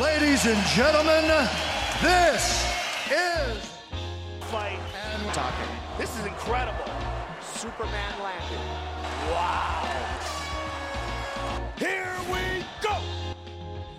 [0.00, 1.24] Ladies and gentlemen,
[2.02, 2.70] this
[3.10, 3.72] is
[4.42, 4.78] fight
[5.10, 5.66] and talking.
[5.96, 6.84] This is incredible.
[7.40, 8.58] Superman landed.
[9.30, 10.35] Wow.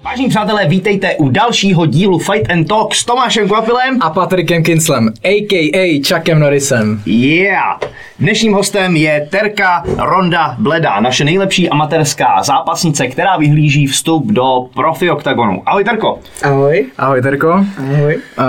[0.07, 3.97] Vážení přátelé, vítejte u dalšího dílu Fight and Talk s Tomášem Kvapilem.
[4.01, 6.01] a Patrikem Kinslem, a.k.a.
[6.07, 7.01] Chuckem Norrisem.
[7.05, 7.79] Yeah!
[8.19, 15.09] Dnešním hostem je Terka Ronda Bleda, naše nejlepší amatérská zápasnice, která vyhlíží vstup do profi
[15.09, 15.63] oktagonu.
[15.65, 16.19] Ahoj Terko!
[16.43, 16.85] Ahoj.
[16.97, 17.65] Ahoj Terko.
[17.77, 18.15] Ahoj.
[18.15, 18.43] Uh,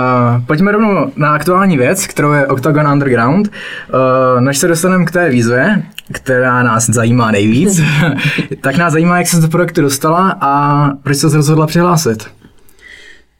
[0.47, 3.47] pojďme rovnou na aktuální věc, kterou je Octagon Underground.
[3.47, 7.81] Uh, než se dostaneme k té výzvě, která nás zajímá nejvíc,
[8.61, 12.23] tak nás zajímá, jak se do projektu dostala a proč se rozhodla přihlásit.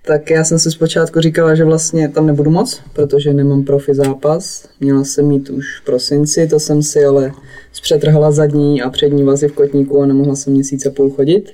[0.05, 4.67] Tak já jsem si zpočátku říkala, že vlastně tam nebudu moc, protože nemám profi zápas.
[4.79, 7.31] Měla jsem mít už v prosinci, to jsem si ale
[7.71, 11.51] zpřetrhla zadní a přední vazy v kotníku a nemohla jsem měsíc a půl chodit.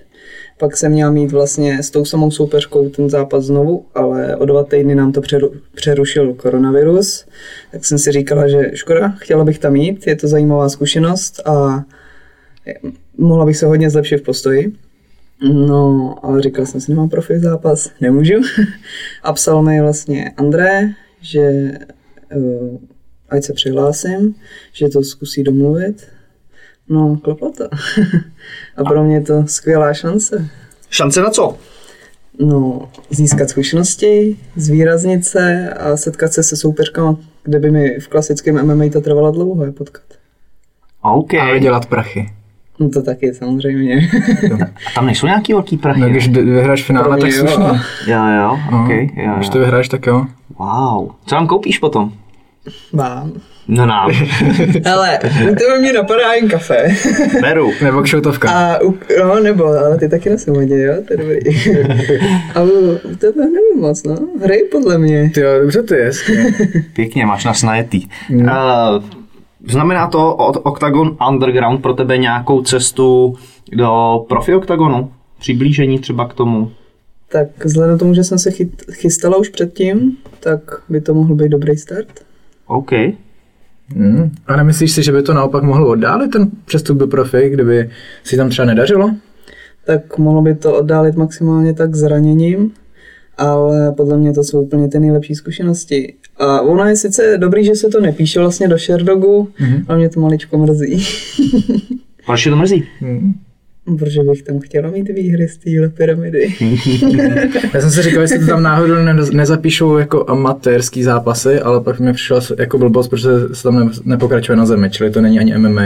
[0.58, 4.64] Pak jsem měla mít vlastně s tou samou soupeřkou ten zápas znovu, ale o dva
[4.64, 7.26] týdny nám to přeru, přerušil koronavirus.
[7.72, 11.84] Tak jsem si říkala, že škoda, chtěla bych tam jít, je to zajímavá zkušenost a
[13.18, 14.74] mohla bych se hodně zlepšit v postoji.
[15.54, 18.34] No, ale říkal jsem si, nemám profi zápas, nemůžu.
[19.24, 20.90] A psal mi vlastně André,
[21.22, 21.72] že
[22.36, 22.78] uh,
[23.30, 24.36] ať se přihlásím,
[24.74, 26.08] že to zkusí domluvit.
[26.90, 27.64] No, klaplo to.
[28.78, 30.50] A pro mě je to skvělá šance.
[30.90, 31.58] Šance na co?
[32.40, 38.66] No, získat zkušenosti, zvýraznit se a setkat se se soupeřkama, kde by mi v klasickém
[38.76, 40.04] MMA to trvalo dlouho je potkat.
[41.02, 41.34] OK.
[41.34, 42.30] A A vydělat prachy.
[42.80, 44.10] No to taky samozřejmě.
[44.96, 46.00] tam nejsou nějaký velký prachy?
[46.02, 47.38] No, když vyhráš finále, tak jo.
[47.40, 47.66] slušně.
[48.08, 48.90] Jo, jo, No, OK.
[48.90, 49.54] Jo, Když jo.
[49.54, 50.26] to vyhráš, tak jo.
[50.60, 51.12] Wow.
[51.26, 52.14] Co nám koupíš potom?
[52.94, 53.34] Mám.
[53.68, 54.12] No nám.
[54.94, 55.20] Ale
[55.58, 56.88] to mě napadá jen kafe.
[57.42, 57.72] Beru.
[57.84, 58.50] Nebo kšoutovka.
[58.50, 58.80] A
[59.20, 61.40] no, nebo, ale ty taky nosím hodně, jo, to je dobrý.
[62.56, 62.60] A
[63.18, 65.32] tebe nevím moc, no, hrej podle mě.
[65.34, 66.12] Ty jo, dobře to je.
[66.94, 68.08] Pěkně, máš nás najetý.
[68.30, 68.46] Uh,
[69.68, 73.36] znamená to od Octagon Underground pro tebe nějakou cestu
[73.72, 75.12] do profi Octagonu?
[75.40, 76.72] Přiblížení třeba k tomu?
[77.30, 81.36] Tak vzhledem k tomu, že jsem se chyt, chystala už předtím, tak by to mohl
[81.36, 82.26] být dobrý start.
[82.68, 82.92] OK.
[83.90, 84.32] Hmm.
[84.48, 87.90] A nemyslíš si, že by to naopak mohlo oddálit ten přestup do profi, kdyby
[88.24, 89.12] si tam třeba nedařilo?
[89.86, 92.72] Tak mohlo by to oddálit maximálně tak zraněním,
[93.38, 96.14] ale podle mě to jsou úplně ty nejlepší zkušenosti.
[96.38, 99.86] A ono je sice dobrý, že se to nepíše vlastně do Sherdogu, mm-hmm.
[99.88, 101.04] ale mě to maličko mrzí.
[102.26, 102.84] Proč je to mrzí?
[103.00, 103.34] Hmm.
[103.98, 106.54] Protože bych tam chtěla mít výhry z téhle pyramidy.
[107.74, 112.00] Já jsem si říkal, jestli to tam náhodou ne- nezapíšou jako amatérský zápasy, ale pak
[112.00, 115.58] mi přišla jako blbost, protože se tam ne- nepokračuje na zemi, čili to není ani
[115.58, 115.82] MMA.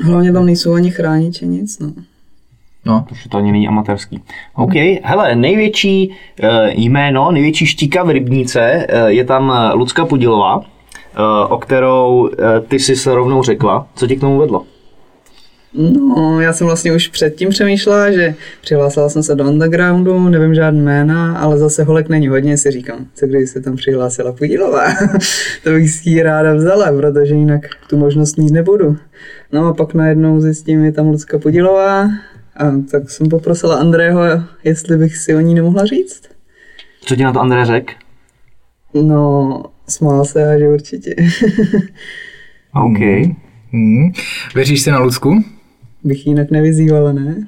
[0.00, 1.92] Hlavně tam nejsou ani chrániči, nic, no.
[2.86, 4.22] No, Protože to ani není amatérský.
[4.54, 4.72] OK,
[5.02, 10.64] hele, největší uh, jméno, největší štíka v Rybníce uh, je tam eh, Lucka Pudilová, uh,
[11.48, 12.28] o kterou uh,
[12.68, 13.86] ty jsi se rovnou řekla.
[13.94, 14.64] Co tě k tomu vedlo?
[15.74, 20.80] No, já jsem vlastně už předtím přemýšlela, že přihlásila jsem se do undergroundu, nevím žádný
[20.80, 24.86] jména, ale zase holek není hodně, si říkám, co když se tam přihlásila Pudilová,
[25.64, 28.96] to bych si ji ráda vzala, protože jinak tu možnost mít nebudu.
[29.52, 32.08] No a pak najednou zjistím, je tam Lucka Pudilová,
[32.56, 34.20] a tak jsem poprosila Andrého,
[34.64, 36.22] jestli bych si o ní nemohla říct.
[37.00, 37.92] Co ti na to André řekl?
[39.02, 41.14] No, smál se a že určitě.
[42.84, 42.98] OK.
[43.72, 44.12] hmm.
[44.54, 45.53] věříš si na Lucku?
[46.04, 47.46] Bych ji jinak nevyzývala, ne?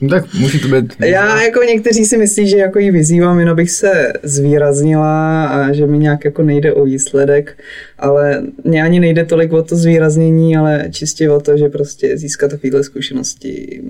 [0.00, 0.94] No, tak musí to být...
[1.00, 5.86] Já jako někteří si myslí, že jako ji vyzývám, jen abych se zvýraznila a že
[5.86, 7.58] mi nějak jako nejde o výsledek,
[7.98, 12.50] ale mě ani nejde tolik o to zvýraznění, ale čistě o to, že prostě získat
[12.50, 13.80] takovéhle zkušenosti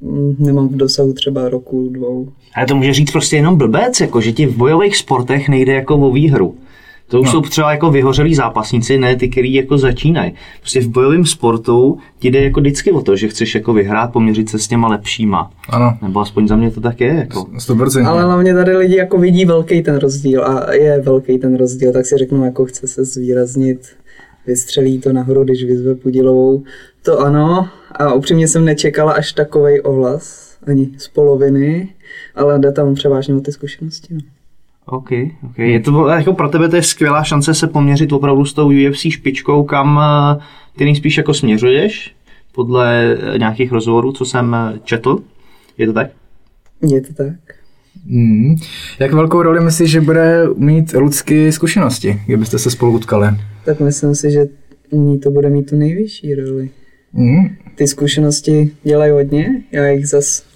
[0.00, 2.28] mm, nemám v dosahu třeba roku, dvou.
[2.54, 5.96] Ale to může říct prostě jenom blbec, jako že ti v bojových sportech nejde jako
[5.96, 6.54] o výhru.
[7.10, 7.32] To už no.
[7.32, 10.32] jsou třeba jako vyhořelí zápasníci, ne ty, kteří jako začínají.
[10.60, 14.48] Prostě v bojovém sportu ti jde jako vždycky o to, že chceš jako vyhrát, poměřit
[14.48, 15.50] se s těma lepšíma.
[15.68, 17.14] Ano, Nebo aspoň za mě to tak je.
[17.14, 17.40] Jako.
[17.40, 18.06] 100%.
[18.06, 22.06] Ale hlavně tady lidi jako vidí velký ten rozdíl a je velký ten rozdíl, tak
[22.06, 23.80] si řeknou, jako chce se zvýraznit,
[24.46, 26.62] vystřelí to nahoru, když vyzve Pudilovou.
[27.02, 31.88] To ano, a upřímně jsem nečekala až takovej ohlas, ani z poloviny,
[32.34, 34.14] ale jde tam převážně o ty zkušenosti.
[34.14, 34.20] No.
[34.90, 35.10] OK,
[35.44, 35.58] OK.
[35.58, 39.00] Je to jako pro tebe to je skvělá šance se poměřit opravdu s tou UFC
[39.08, 40.42] špičkou, kam eh,
[40.76, 42.14] ty nejspíš jako směřuješ,
[42.54, 45.18] podle eh, nějakých rozhovorů, co jsem eh, četl.
[45.78, 46.10] Je to tak?
[46.82, 47.36] Je to tak.
[48.06, 48.56] Hmm.
[48.98, 53.28] Jak velkou roli myslíš, že bude mít Lucky zkušenosti, kdybyste se spolu utkali?
[53.64, 54.44] Tak myslím si, že
[54.92, 56.70] ní to bude mít tu nejvyšší roli.
[57.14, 57.56] Hmm.
[57.74, 60.49] Ty zkušenosti dělají hodně, já jich zas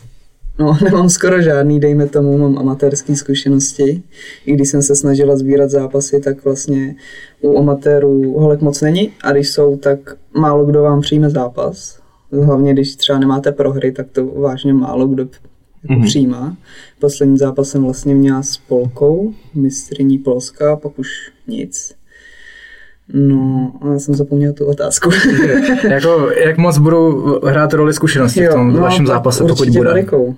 [0.58, 4.02] No, nemám skoro žádný, dejme tomu, mám amatérské zkušenosti.
[4.46, 6.96] I když jsem se snažila sbírat zápasy, tak vlastně
[7.40, 9.98] u amatérů holek moc není a když jsou, tak
[10.34, 12.00] málo kdo vám přijme zápas.
[12.42, 15.28] Hlavně když třeba nemáte prohry, tak to vážně málo kdo
[15.84, 16.06] jako mm-hmm.
[16.06, 16.56] přijímá.
[17.00, 21.08] Poslední zápas jsem vlastně měla s Polkou, mistriní Polska, pak už
[21.46, 21.94] nic.
[23.12, 25.10] No, já jsem zapomněl tu otázku.
[25.90, 29.88] jako, jak moc budou hrát roli zkušenosti jo, v tom no, vašem zápase, pokud bude?
[29.88, 30.36] Velikou.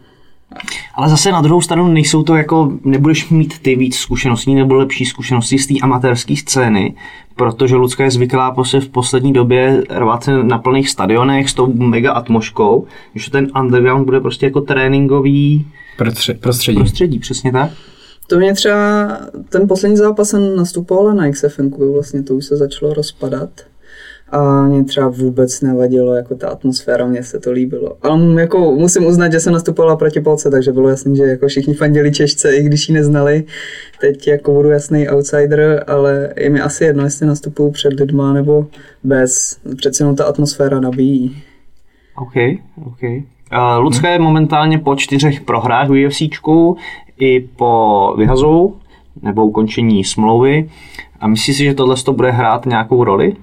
[0.94, 5.04] Ale zase na druhou stranu nejsou to jako, nebudeš mít ty víc zkušeností nebo lepší
[5.04, 6.94] zkušenosti z té amatérské scény,
[7.36, 11.72] protože Lucka je zvyklá prostě v poslední době rvat se na plných stadionech s tou
[11.72, 15.66] mega atmoškou, že ten underground bude prostě jako tréninkový
[16.40, 16.78] prostředí.
[16.78, 17.70] Prostředí, přesně tak.
[18.28, 19.19] To mě třeba,
[19.49, 23.50] ten poslední zápas jsem nastupovala na XFN, vlastně to už se začalo rozpadat.
[24.31, 27.96] A mě třeba vůbec nevadilo, jako ta atmosféra, mně se to líbilo.
[28.02, 31.75] Ale jako musím uznat, že jsem nastupovala proti Polce, takže bylo jasné, že jako všichni
[31.75, 33.44] fandili Češce, i když ji neznali.
[34.00, 38.67] Teď jako budu jasný outsider, ale je mi asi jedno, jestli nastupuju před lidma nebo
[39.05, 39.58] bez.
[39.76, 41.43] Přece jenom ta atmosféra nabíjí.
[42.17, 42.34] OK,
[42.87, 43.00] OK.
[43.52, 46.76] Uh, Lucka je momentálně po čtyřech prohrách v UFCčku
[47.19, 48.76] i po vyhazu
[49.22, 50.70] nebo ukončení smlouvy.
[51.20, 53.37] A myslíš si, že tohle to bude hrát nějakou roli?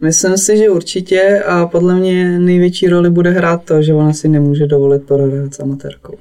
[0.00, 4.28] Myslím si, že určitě a podle mě největší roli bude hrát to, že ona si
[4.28, 6.14] nemůže dovolit prohrát s amatérkou.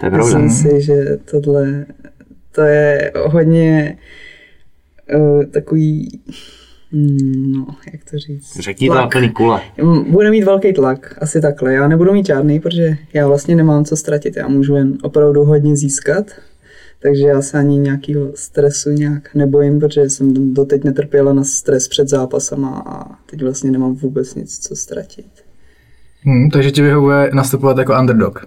[0.00, 0.94] To je Myslím si, že
[1.30, 1.86] tohle
[2.52, 3.98] to je hodně
[5.14, 6.20] uh, takový
[6.92, 8.60] no, jak to říct?
[8.60, 9.60] Řekni to plný kule.
[10.08, 11.72] Bude mít velký tlak, asi takhle.
[11.72, 14.36] Já nebudu mít žádný, protože já vlastně nemám co ztratit.
[14.36, 16.26] Já můžu jen opravdu hodně získat.
[17.02, 22.08] Takže já se ani nějakého stresu nějak nebojím, protože jsem doteď netrpěla na stres před
[22.08, 25.26] zápasama a teď vlastně nemám vůbec nic co ztratit.
[26.22, 28.46] Hmm, takže ti vyhovuje nastupovat jako underdog.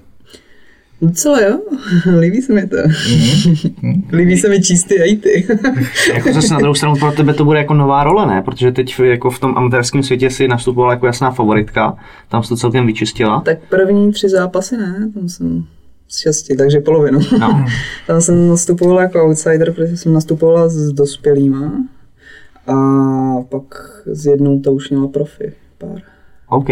[1.03, 1.59] Docela jo,
[2.19, 2.75] líbí se mi to.
[2.75, 4.03] Mm-hmm.
[4.11, 5.47] líbí se mi čistý hejty.
[6.13, 8.41] jako zase na druhou stranu pro tebe to bude jako nová role, ne?
[8.41, 11.97] Protože teď jako v tom amatérském světě si nastupovala jako jasná favoritka,
[12.29, 13.41] tam jsi to celkem vyčistila.
[13.41, 15.65] Tak první tři zápasy ne, tam jsem
[16.07, 17.19] z šesti, takže polovinu.
[17.39, 17.65] No.
[18.07, 21.71] tam jsem nastupovala jako outsider, protože jsem nastupovala s dospělýma
[22.67, 22.75] a
[23.49, 23.63] pak
[24.05, 26.01] s jednou to už měla profi pár.
[26.49, 26.69] OK,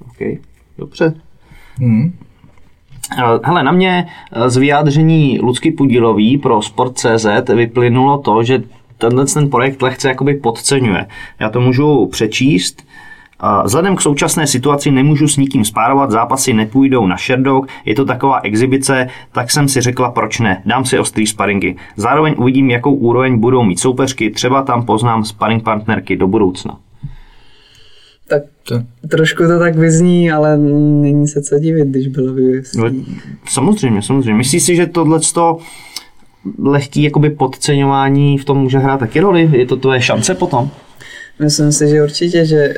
[0.00, 0.38] OK,
[0.78, 1.14] dobře.
[1.78, 2.12] Mm.
[3.12, 8.62] Eh, hele, na mě eh, z vyjádření Lucky Pudílový pro Sport.cz vyplynulo to, že
[8.98, 11.06] tenhle ten projekt lehce jakoby podceňuje.
[11.40, 12.86] Já to můžu přečíst.
[13.42, 18.04] Eh, vzhledem k současné situaci nemůžu s nikým spárovat, zápasy nepůjdou na Sherdog, je to
[18.04, 21.76] taková exibice, tak jsem si řekla, proč ne, dám si ostrý sparingy.
[21.96, 26.78] Zároveň uvidím, jakou úroveň budou mít soupeřky, třeba tam poznám sparing partnerky do budoucna.
[28.68, 28.82] To.
[29.08, 32.74] trošku to tak vyzní, ale není se co divit, když bylo v UFC.
[32.74, 32.84] No,
[33.50, 34.34] samozřejmě, samozřejmě.
[34.34, 35.20] Myslíš si, že tohle
[36.58, 39.50] lehký jakoby podceňování v tom může hrát taky roli?
[39.52, 40.70] Je to tvoje šance potom?
[41.38, 42.74] Myslím si, že určitě, že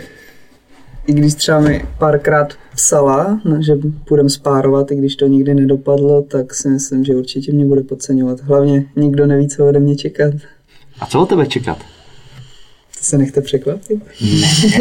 [1.07, 3.73] i když třeba mi párkrát psala, no, že
[4.09, 8.41] budem spárovat, i když to nikdy nedopadlo, tak si myslím, že určitě mě bude podceňovat.
[8.41, 10.35] Hlavně nikdo neví, co ode mě čekat.
[11.01, 11.79] A co od tebe čekat?
[13.03, 14.03] Se nechte překvapit.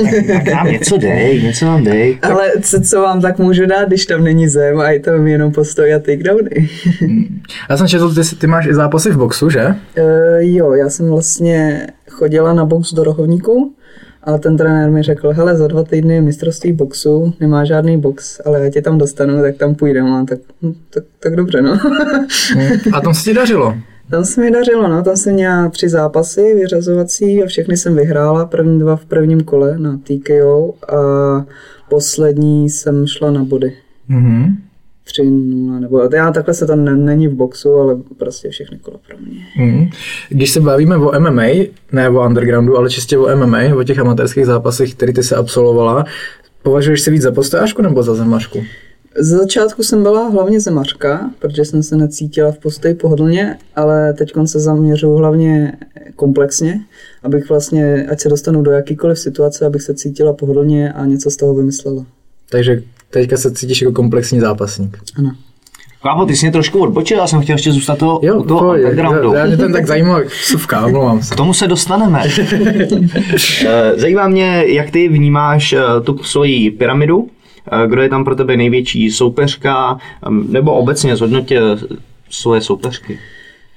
[0.03, 2.17] Ne, tak, tak nám něco dej, něco nám dej.
[2.21, 2.31] Tak...
[2.31, 5.51] Ale co, co vám tak můžu dát, když tam není zem a je tam jenom
[5.51, 6.69] postoj a takedowny?
[7.69, 9.65] já jsem četl, ty, ty máš i zápasy v boxu, že?
[9.67, 9.73] Uh,
[10.39, 13.73] jo, já jsem vlastně chodila na box do rohovníku
[14.23, 18.41] a ten trenér mi řekl, hele, za dva týdny je mistrovství boxu, nemá žádný box,
[18.45, 20.19] ale já tě tam dostanu, tak tam půjdeme.
[20.19, 21.77] A tak, hm, tak, tak dobře, no.
[22.93, 23.75] a tam se ti dařilo?
[24.11, 28.45] Tam se mi dařilo, no, tam jsem měla tři zápasy vyřazovací a všechny jsem vyhrála,
[28.45, 31.45] první dva v prvním kole na TKO a
[31.89, 33.73] poslední jsem šla na body.
[34.09, 34.55] Mm-hmm.
[35.21, 39.17] 3-0, nebo já takhle se tam ne, není v boxu, ale prostě všechny kola pro
[39.17, 39.65] mě.
[39.65, 39.89] Mm.
[40.29, 41.43] Když se bavíme o MMA,
[41.91, 46.05] ne o undergroundu, ale čistě o MMA, o těch amatérských zápasech, které ty se absolvovala,
[46.63, 48.63] považuješ se víc za postářku nebo za zemařku?
[49.17, 54.31] Z začátku jsem byla hlavně zemařka, protože jsem se necítila v postoji pohodlně, ale teď
[54.45, 55.77] se zaměřuju hlavně
[56.15, 56.79] komplexně,
[57.23, 61.35] abych vlastně, ať se dostanu do jakýkoliv situace, abych se cítila pohodlně a něco z
[61.35, 62.05] toho vymyslela.
[62.49, 64.97] Takže teďka se cítíš jako komplexní zápasník.
[65.17, 65.31] Ano.
[66.03, 69.33] Kámo, ty jsi mě trošku odbočil, já jsem chtěl ještě zůstat toho, jo, toho backgroundu.
[69.33, 71.33] Já, já mě ten tak zajímá, suvka, omlouvám se.
[71.33, 72.23] K tomu se dostaneme.
[73.67, 77.29] Eh, zajímá mě, jak ty vnímáš eh, tu svoji pyramidu,
[77.87, 79.97] kdo je tam pro tebe největší soupeřka,
[80.49, 81.61] nebo obecně zhodnotě
[82.29, 83.19] svoje soupeřky?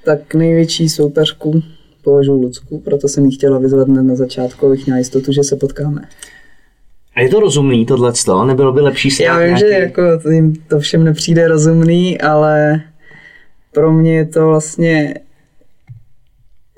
[0.04, 1.62] Tak největší soupeřku
[2.02, 6.08] považuji Lucku, proto jsem ji chtěla vyzvat na začátku, abych měla jistotu, že se potkáme.
[7.14, 8.44] A je to rozumný tohleto?
[8.44, 9.60] Nebylo by lepší si Já vím, nějaký...
[9.60, 12.82] že jako to jim to všem nepřijde rozumný, ale
[13.72, 15.14] pro mě je to vlastně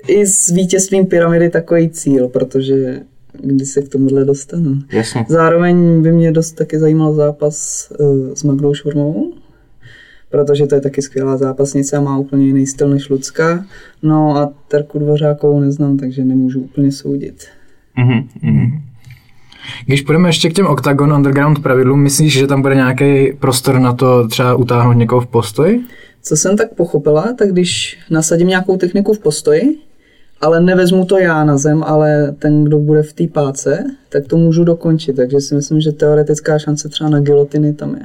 [0.07, 2.99] i s vítězstvím pyramidy takový cíl, protože
[3.43, 4.79] když se k tomuhle dostanu.
[4.91, 5.25] Jasně.
[5.29, 9.33] Zároveň by mě dost taky zajímal zápas uh, s Magdou Šurmovou,
[10.29, 13.65] protože to je taky skvělá zápasnice a má úplně jiný styl než Lucka.
[14.03, 17.45] No a Terku Dvořákovou neznám, takže nemůžu úplně soudit.
[17.97, 18.81] Mhm, mhm.
[19.85, 23.93] Když půjdeme ještě k těm Octagon Underground pravidlům, myslíš, že tam bude nějaký prostor na
[23.93, 25.83] to třeba utáhnout někoho v postoji?
[26.21, 29.77] Co jsem tak pochopila, tak když nasadím nějakou techniku v postoji,
[30.45, 34.37] ale nevezmu to já na zem, ale ten, kdo bude v té páce, tak to
[34.37, 35.15] můžu dokončit.
[35.15, 38.01] Takže si myslím, že teoretická šance třeba na gilotiny tam je.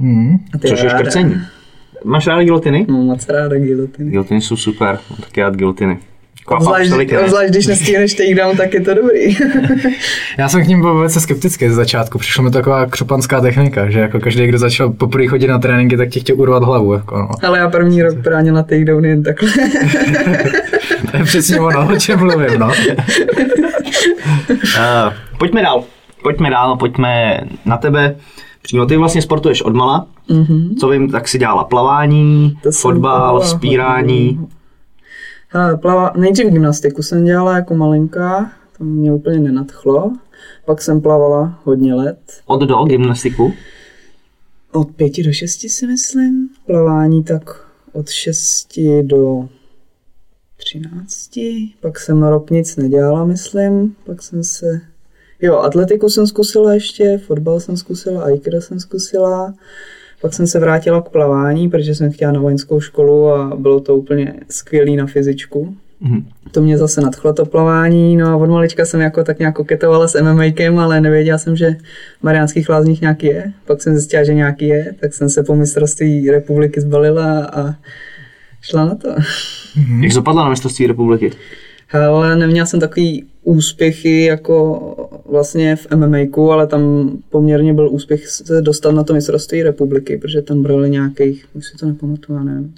[0.00, 0.36] Hmm.
[0.54, 0.98] A ty Což je ráda.
[0.98, 1.34] škrcení.
[2.04, 2.86] Máš rád gilotiny?
[2.88, 4.10] No, moc ráda gilotiny.
[4.10, 5.98] Gilotiny jsou super, mám taky rád gilotiny.
[6.46, 9.36] Kvapa, Obzvlášť, obzvlášť, když nestihneš takedown, tak je to dobrý.
[10.38, 12.18] Já jsem k ním byl velice skeptický ze začátku.
[12.18, 16.08] Přišla mi taková křopanská technika, že jako každý, kdo začal poprvé chodit na tréninky, tak
[16.08, 16.92] ti chtěl urvat hlavu.
[16.92, 17.30] Jako no.
[17.42, 19.50] ale já první rok bránila takedown jen takhle.
[21.14, 22.58] To je přesně ono, o čem mluvím.
[22.58, 22.72] No.
[24.48, 25.84] Uh, pojďme dál.
[26.22, 28.16] Pojďme dál, pojďme na tebe.
[28.62, 30.06] Přímo ty vlastně sportuješ odmala.
[30.30, 30.76] Mm-hmm.
[30.76, 34.48] Co vím, tak si dělala plavání, To fotbal, spírání.
[35.48, 40.12] Hele, plava, nejdřív gymnastiku jsem dělala jako malinká, to mě úplně nenadchlo.
[40.64, 43.52] Pak jsem plavala hodně let, Od do gymnastiku.
[44.72, 46.48] od pěti do šesti si myslím.
[46.66, 49.48] Plavání tak od šesti do
[50.74, 51.70] třinácti.
[51.80, 53.96] Pak jsem rok nic nedělala, myslím.
[54.06, 54.80] Pak jsem se...
[55.42, 59.54] Jo, atletiku jsem zkusila ještě, fotbal jsem zkusila, aikido jsem zkusila.
[60.20, 63.96] Pak jsem se vrátila k plavání, protože jsem chtěla na vojenskou školu a bylo to
[63.96, 65.74] úplně skvělý na fyzičku.
[66.00, 66.26] Mhm.
[66.50, 70.08] To mě zase nadchlo to plavání, no a od malička jsem jako tak nějak koketovala
[70.08, 71.76] s MMAkem, ale nevěděla jsem, že
[72.20, 73.52] v Mariánských lázních nějaký je.
[73.66, 77.74] Pak jsem zjistila, že nějaký je, tak jsem se po mistrovství republiky zbalila a
[78.64, 79.14] šla na to.
[79.74, 80.04] Hmm.
[80.04, 81.32] Jak dopadla na mistrovství republiky?
[81.92, 88.62] Ale neměla jsem takový úspěchy jako vlastně v MMAku, ale tam poměrně byl úspěch se
[88.62, 92.74] dostat na to mistrovství republiky, protože tam brali nějakých, už si to nepamatuju, nevím,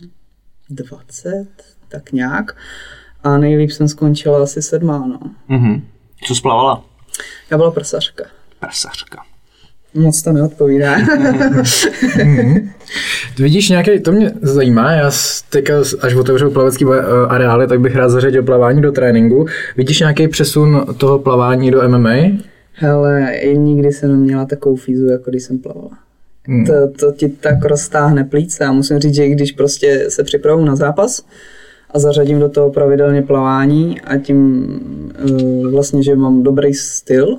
[0.70, 1.46] 20,
[1.88, 2.56] tak nějak.
[3.24, 5.20] A nejlíp jsem skončila asi sedmá, no.
[5.48, 5.82] Mhm.
[6.26, 6.84] Co splavala?
[7.50, 8.24] Já byla prsařka.
[8.60, 9.22] Prasařka.
[9.96, 10.96] Moc to neodpovídá.
[13.36, 15.10] Ty vidíš nějaký, to mě zajímá, já
[15.50, 19.46] teďka až otevřu plavecký eh, areály, tak bych rád zařadil plavání do tréninku.
[19.76, 22.14] Vidíš nějaký přesun toho plavání do MMA?
[22.72, 25.90] Hele, nikdy jsem neměla takovou fízu, jako když jsem plavala.
[26.48, 26.66] Hmm.
[26.66, 30.64] To, to ti tak roztáhne plíce a musím říct, že i když prostě se připravu
[30.64, 31.22] na zápas
[31.90, 34.66] a zařadím do toho pravidelně plavání a tím
[35.30, 37.38] uh, vlastně, že mám dobrý styl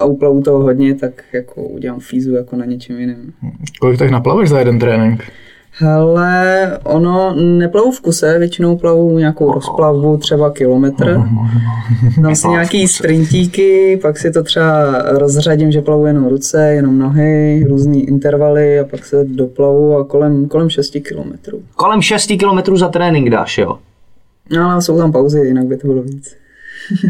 [0.00, 3.32] a uplavu toho hodně, tak jako udělám fízu jako na něčem jiném.
[3.80, 5.24] Kolik tak naplaveš za jeden trénink?
[5.72, 11.20] Hele, ono neplavu v kuse, většinou plavu nějakou rozplavbu, třeba kilometr.
[12.22, 17.64] Dám si nějaký sprintíky, pak si to třeba rozřadím, že plavu jenom ruce, jenom nohy,
[17.68, 21.62] různý intervaly a pak se doplavu a kolem, kolem 6 kilometrů.
[21.76, 23.78] Kolem 6 km za trénink dáš, jo?
[24.56, 26.36] No ale jsou tam pauzy, jinak by to bylo víc.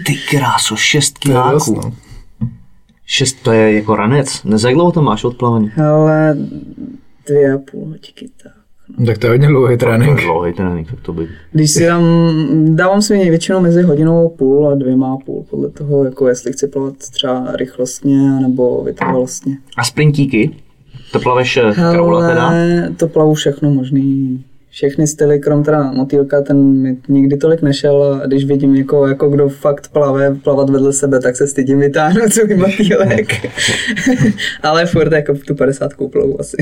[0.07, 1.93] Ty kráso, 6 To je dost, kiláků.
[3.13, 4.45] 6 to je jako ranec.
[4.45, 5.71] Ne, za jak dlouho to máš odplavený?
[5.87, 6.37] Ale
[7.27, 8.53] dvě a půl hoďky, tak.
[8.99, 10.21] No, Tak to je hodně dlouhý To je trénink.
[10.21, 11.29] dlouhý trénink, tak to by...
[11.53, 12.05] Když si dám,
[12.77, 16.53] dávám si většinou mezi hodinou a půl a dvěma a půl, podle toho, jako jestli
[16.53, 19.59] chci plavat třeba rychlostně nebo vytrvalostně.
[19.77, 20.51] A sprintíky?
[21.13, 22.53] To plaveš eh, kraula teda?
[22.97, 24.45] To plavu všechno možný.
[24.71, 29.29] Všechny styly, krom teda motýlka, ten mi nikdy tolik nešel a když vidím jako, jako
[29.29, 33.47] kdo fakt plave, plavat vedle sebe, tak se stydím vytáhnout svůj motýlek.
[34.63, 36.57] Ale furt jako tu 50 plavu asi.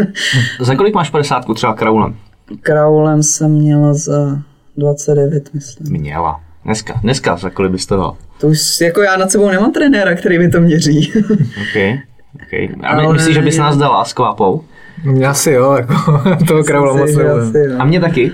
[0.60, 2.14] Za kolik máš 50 třeba kraulem?
[2.60, 4.38] Kraulem jsem měla za
[4.76, 6.00] 29, myslím.
[6.00, 6.40] Měla.
[6.64, 8.16] Dneska, dneska za kolik bys to dal?
[8.40, 11.12] To už jako já nad sebou nemám trenéra, který mi to měří.
[11.30, 12.00] OK.
[12.46, 12.68] okay.
[12.82, 14.64] A my, Ale- myslíš, že bys nás dala s kvápou?
[15.04, 15.94] No, Asi jo, jako
[16.48, 17.36] toho kraula moc jo.
[17.78, 18.32] A mě taky?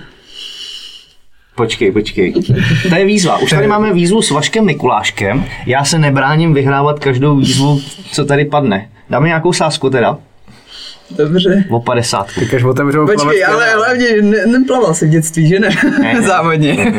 [1.54, 2.34] Počkej, počkej.
[2.88, 3.38] To je výzva.
[3.38, 5.44] Už tady máme výzvu s Vaškem Mikuláškem.
[5.66, 7.80] Já se nebráním vyhrávat každou výzvu,
[8.12, 8.88] co tady padne.
[9.10, 10.18] Dáme nějakou sázku teda?
[11.16, 11.64] Dobře.
[11.70, 12.26] O 50.
[12.34, 15.68] Tak až otevřou Počkej, ale hlavně ne, neplaval jsi v dětství, že ne?
[16.02, 16.22] Ne.
[16.26, 16.92] Závodně.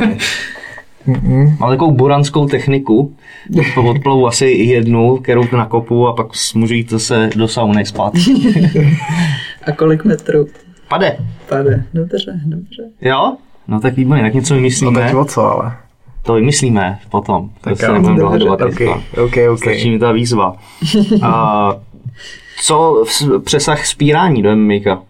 [1.60, 3.16] Mám takovou buranskou techniku.
[3.76, 8.20] Po odplavu asi jednu, kterou nakopu a pak můžu jít zase do sauny zpátky.
[9.70, 10.48] A kolik metrů?
[10.90, 11.18] Pade.
[11.50, 11.84] Pade.
[11.94, 12.84] Dobře, dobře.
[13.02, 13.36] Jo?
[13.68, 15.00] No tak výborně, tak něco No vymyslíme.
[15.02, 15.74] tak o co, ale.
[16.24, 17.50] to vymyslíme potom.
[17.62, 18.94] To Tak se jo, nebudeme dohadovat OK, teďka.
[19.24, 19.60] OK, OK.
[19.60, 20.56] Stačí mi ta výzva.
[21.22, 21.76] A,
[22.64, 25.04] co v přesah spírání do MMA?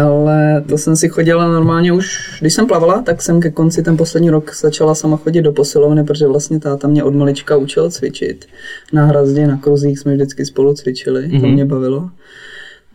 [0.00, 3.96] Ale to jsem si chodila normálně už, když jsem plavala, tak jsem ke konci ten
[3.96, 8.46] poslední rok začala sama chodit do posilovny, protože vlastně táta mě od malička učil cvičit.
[8.92, 11.40] Na hrazdě, na kruzích jsme vždycky spolu cvičili, mm-hmm.
[11.40, 12.10] to mě bavilo.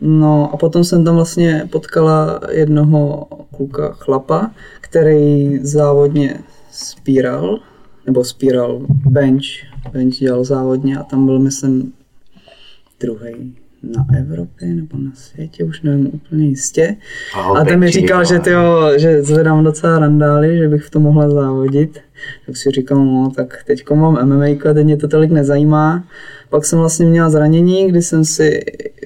[0.00, 3.26] No a potom jsem tam vlastně potkala jednoho
[3.56, 6.38] kluka, chlapa, který závodně
[6.70, 7.58] spíral,
[8.06, 9.44] nebo spíral bench,
[9.92, 11.92] bench dělal závodně a tam byl, myslím,
[13.00, 16.96] druhý na Evropě nebo na světě, už nevím úplně jistě.
[17.38, 21.02] Oh, a ten mi říkal, že, tyjo, že zvedám docela randály, že bych v tom
[21.02, 22.00] mohla závodit.
[22.46, 26.04] Tak si říkal, no tak teď mám MMA, a teď mě to tolik nezajímá.
[26.50, 28.60] Pak jsem vlastně měla zranění, kdy jsem si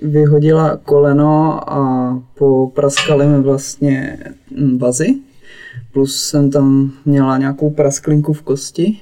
[0.04, 4.18] vyhodila koleno a popraskali mi vlastně
[4.76, 5.14] vazy.
[5.92, 9.00] Plus jsem tam měla nějakou prasklinku v kosti.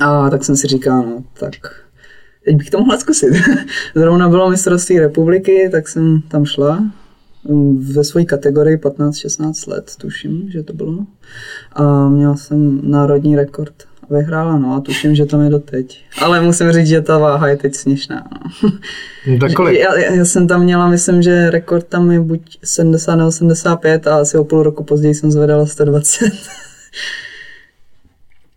[0.00, 1.54] A tak jsem si říkal, no tak
[2.44, 3.34] teď bych to mohla zkusit.
[3.94, 6.90] Zrovna bylo mistrovství republiky, tak jsem tam šla
[7.48, 11.06] mm, ve své kategorii 15-16 let, tuším, že to bylo.
[11.72, 16.04] A měla jsem národní rekord vyhrála, no a tuším, že tam je doteď.
[16.22, 18.28] Ale musím říct, že ta váha je teď směšná.
[18.32, 18.70] No.
[19.26, 19.78] No, tak kolik?
[19.78, 24.20] Já, já, jsem tam měla, myslím, že rekord tam je buď 70 nebo 75 a
[24.20, 26.32] asi o půl roku později jsem zvedala 120.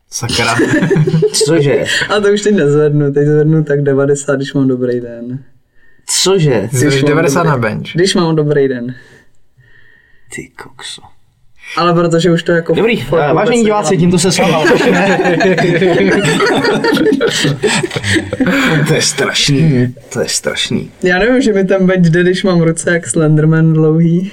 [0.10, 0.56] Sakra.
[1.46, 1.86] Cože?
[2.10, 5.44] a to už teď nezvednu, teď zvednu tak 90, když mám dobrý den.
[6.24, 6.70] Cože?
[6.74, 7.88] Jsi mám 90 dobrý- na bench.
[7.96, 8.96] Když mám dobrý den.
[10.36, 11.02] Ty kokso.
[11.78, 12.74] Ale protože už to jako...
[12.74, 14.38] Dobrý, vážení diváci, tímto se s
[18.88, 20.92] To je strašný, to je strašný.
[21.04, 24.32] Já nevím, že mi ten bench jde, když mám ruce jak Slenderman dlouhý.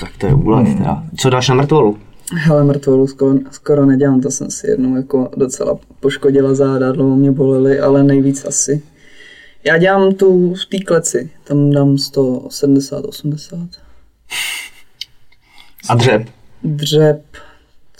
[0.00, 1.02] Tak to je úlet teda.
[1.16, 1.98] Co dáš na mrtvolu?
[2.32, 7.32] Hele, mrtvolu skoro, skoro nedělám, to jsem si jednou jako docela poškodila záda, dlouho mě
[7.32, 8.82] bolely, ale nejvíc asi.
[9.64, 13.58] Já dělám tu v té kleci, tam dám 170, 80.
[15.88, 16.28] A dřep?
[16.64, 17.22] Dřep,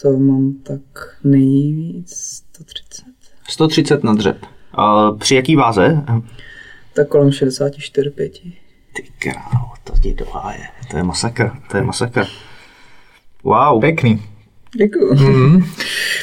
[0.02, 0.80] to mám tak
[1.24, 2.16] nejvíc
[2.52, 3.04] 130.
[3.48, 4.36] 130 na dřep.
[4.72, 6.02] A při jaký váze?
[6.94, 8.32] Tak kolem 64, 5.
[8.32, 10.64] Ty krávo, to ti doháje.
[10.90, 12.24] To je masakr, to je masakr.
[13.42, 13.80] Wow.
[13.80, 14.22] Pěkný.
[14.76, 15.14] Děkuju.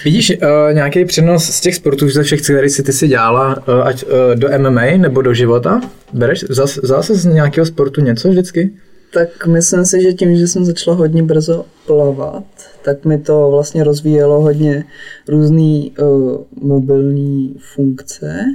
[0.03, 3.87] Vidíš uh, nějaký přenos z těch sportů ze všech, které si ty si dělala, uh,
[3.87, 5.81] ať uh, do MMA nebo do života?
[6.13, 8.71] Bereš, zas, zase z nějakého sportu něco vždycky?
[9.13, 12.43] Tak myslím si, že tím, že jsem začala hodně brzo plavat,
[12.83, 14.83] tak mi to vlastně rozvíjelo hodně
[15.27, 18.45] různý uh, mobilní funkce,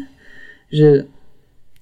[0.73, 1.05] že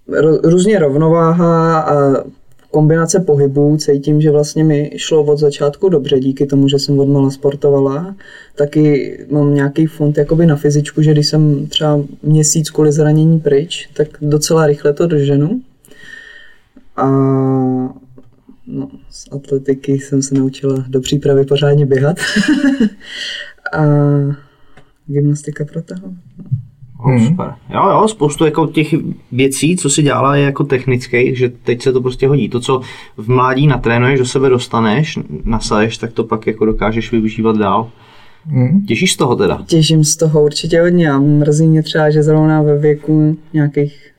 [0.09, 2.25] ro, různě rovnováha a
[2.71, 7.31] kombinace pohybů, cítím, že vlastně mi šlo od začátku dobře, díky tomu, že jsem odmala
[7.31, 8.17] sportovala.
[8.57, 13.89] Taky mám nějaký fond jakoby na fyzičku, že když jsem třeba měsíc kvůli zranění pryč,
[13.93, 15.61] tak docela rychle to doženu.
[16.97, 17.09] A
[18.67, 22.17] no, z atletiky jsem se naučila do přípravy pořádně běhat.
[23.73, 23.83] a
[25.07, 26.15] gymnastika protahovat.
[26.99, 27.55] Oh, super.
[27.71, 28.95] Jo, jo, spoustu jako těch
[29.33, 32.49] věcí, co si dělala, je jako technických, že teď se to prostě hodí.
[32.49, 32.81] To, co
[33.17, 37.91] v mládí natrénuješ, do sebe dostaneš, nasaješ, tak to pak jako dokážeš využívat dál.
[38.47, 38.87] Mm.
[38.87, 39.65] Těšíš z toho teda?
[39.67, 44.14] Těším z toho určitě hodně a mrzí mě třeba, že zrovna ve věku nějakých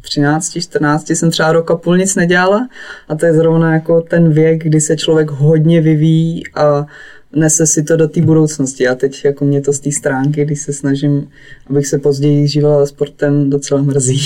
[0.00, 2.68] 13, 14 jsem třeba rok a půl nic nedělala
[3.08, 6.86] a to je zrovna jako ten věk, kdy se člověk hodně vyvíjí a
[7.32, 10.60] nese si to do té budoucnosti a teď jako mě to z té stránky, když
[10.60, 11.28] se snažím,
[11.70, 14.20] abych se později žívala sportem, docela mrzí.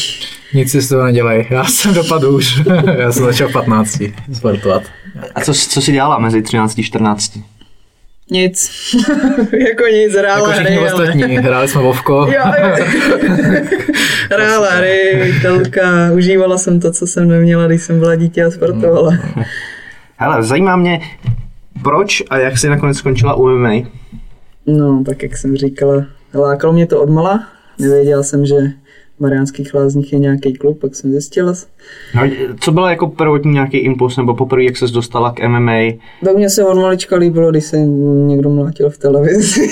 [0.54, 2.60] Nic si z toho nedělej, já jsem dopadl už.
[2.98, 4.82] já jsem začal v 15 sportovat.
[5.34, 7.38] A co, co jsi dělala mezi 13 a 14?
[8.30, 8.70] Nic,
[9.68, 10.92] jako nic, hrála Jako hry, ale...
[10.92, 12.20] ostatní, hráli jsme Vovko.
[14.30, 19.12] Hrála hry, telka, užívala jsem to, co jsem neměla, když jsem byla dítě a sportovala.
[20.16, 21.00] Hele, zajímá mě,
[21.82, 23.72] proč a jak jsi nakonec skončila u MMA?
[24.66, 27.46] No, tak jak jsem říkala, lákalo mě to odmala.
[27.78, 28.54] Nevěděla jsem, že
[29.18, 31.54] Mariánských lázních je nějaký klub, pak jsem zjistila.
[32.14, 32.22] No,
[32.60, 35.78] co byl jako prvotní nějaký impuls, nebo poprvé, jak se dostala k MMA?
[36.24, 37.76] Tak mně se od malička líbilo, když se
[38.26, 39.68] někdo mlátil v televizi.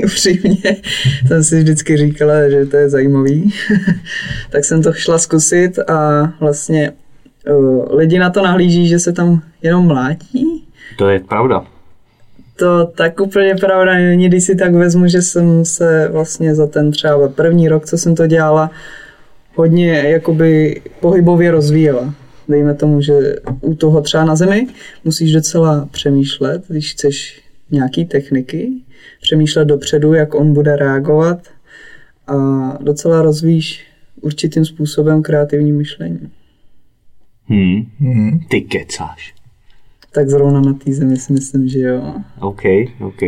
[0.04, 0.76] Upřímně
[1.26, 3.52] jsem si vždycky říkala, že to je zajímavý.
[4.50, 6.92] tak jsem to šla zkusit a vlastně
[7.56, 10.64] uh, lidi na to nahlíží, že se tam jenom mlátí.
[10.96, 11.66] To je pravda.
[12.56, 16.90] To tak úplně pravda není, když si tak vezmu, že jsem se vlastně za ten
[16.90, 18.70] třeba první rok, co jsem to dělala,
[19.54, 22.14] hodně jakoby pohybově rozvíjela.
[22.48, 23.12] Dejme tomu, že
[23.60, 24.66] u toho třeba na zemi
[25.04, 28.72] musíš docela přemýšlet, když chceš nějaký techniky,
[29.22, 31.38] přemýšlet dopředu, jak on bude reagovat
[32.26, 32.34] a
[32.80, 33.84] docela rozvíjíš
[34.20, 36.30] určitým způsobem kreativní myšlení.
[37.46, 37.86] Hmm.
[38.00, 38.40] Mhm.
[38.48, 39.34] Ty kecáš.
[40.14, 42.14] Tak zrovna na té zemi si myslím, že jo.
[42.40, 42.62] OK,
[43.00, 43.22] OK.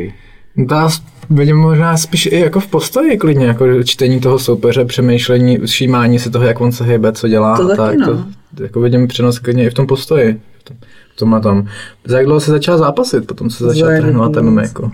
[0.89, 6.19] S- vidím možná spíš i jako v postoji klidně, jako čtení toho soupeře, přemýšlení, všímání
[6.19, 7.57] si toho, jak on se hýbe, co dělá.
[7.57, 8.27] To a taky, tak, no.
[8.55, 10.41] to, jako vidím přenos klidně i v tom postoji.
[10.59, 10.77] V tom,
[11.15, 11.67] v tomhle tom.
[12.05, 14.37] Za jak dlouho se začal zápasit, potom se začal Za jak trénovat?
[14.37, 14.63] MMA.
[14.63, 14.91] Jako.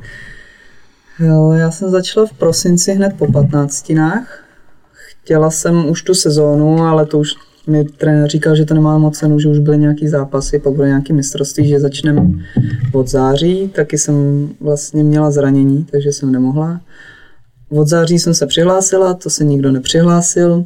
[1.16, 3.92] Hele, já jsem začala v prosinci hned po 15.
[4.92, 7.28] Chtěla jsem už tu sezónu, ale to už
[7.66, 10.88] mi trenér říkal, že to nemá moc cenu, že už byly nějaký zápasy, pak bude
[10.88, 12.26] nějaký mistrovství, že začneme
[12.92, 16.80] od září, taky jsem vlastně měla zranění, takže jsem nemohla.
[17.70, 20.64] Od září jsem se přihlásila, to se nikdo nepřihlásil.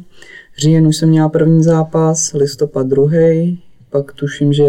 [0.57, 4.65] Říjen už jsem měla první zápas, listopad druhý, pak tuším, že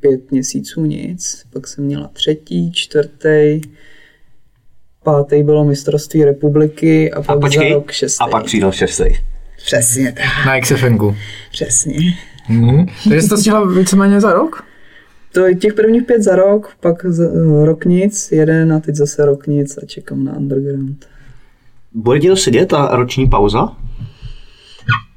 [0.00, 3.60] pět měsíců nic, pak jsem měla třetí, čtvrtý,
[5.04, 8.24] pátý bylo mistrovství republiky a A pak za počkej, rok šestý.
[8.24, 9.04] a pak přidal šestý.
[9.64, 11.16] Přesně tak, Na XFNku.
[11.52, 11.96] přesně.
[12.48, 12.86] Mhm.
[13.08, 14.64] Takže jsi to stihla víceméně za rok?
[15.32, 17.24] To je těch prvních pět za rok, pak za,
[17.64, 21.06] rok nic, jeden a teď zase rok nic a čekám na underground.
[21.94, 23.68] Bude ti to sedět ta roční pauza?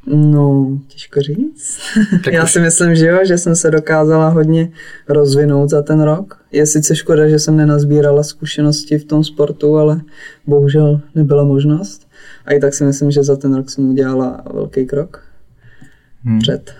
[0.07, 1.79] No, těžko říct.
[2.23, 4.69] Tak Já už- si myslím, že jo, že jsem se dokázala hodně
[5.10, 6.39] rozvinout za ten rok.
[6.51, 10.01] Je sice škoda, že jsem nenazbírala zkušenosti v tom sportu, ale
[10.47, 12.07] bohužel nebyla možnost.
[12.47, 15.23] A i tak si myslím, že za ten rok jsem udělala velký krok.
[16.23, 16.39] Hmm.
[16.39, 16.71] Před.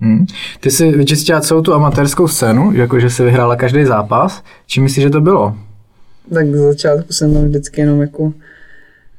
[0.00, 0.26] Hmm.
[0.60, 4.42] Ty jsi vyčistila celou tu amatérskou scénu, jakože jsi vyhrála každý zápas.
[4.66, 5.56] Čím myslíš, že to bylo?
[6.34, 8.32] Tak z začátku jsem tam vždycky jenom jako...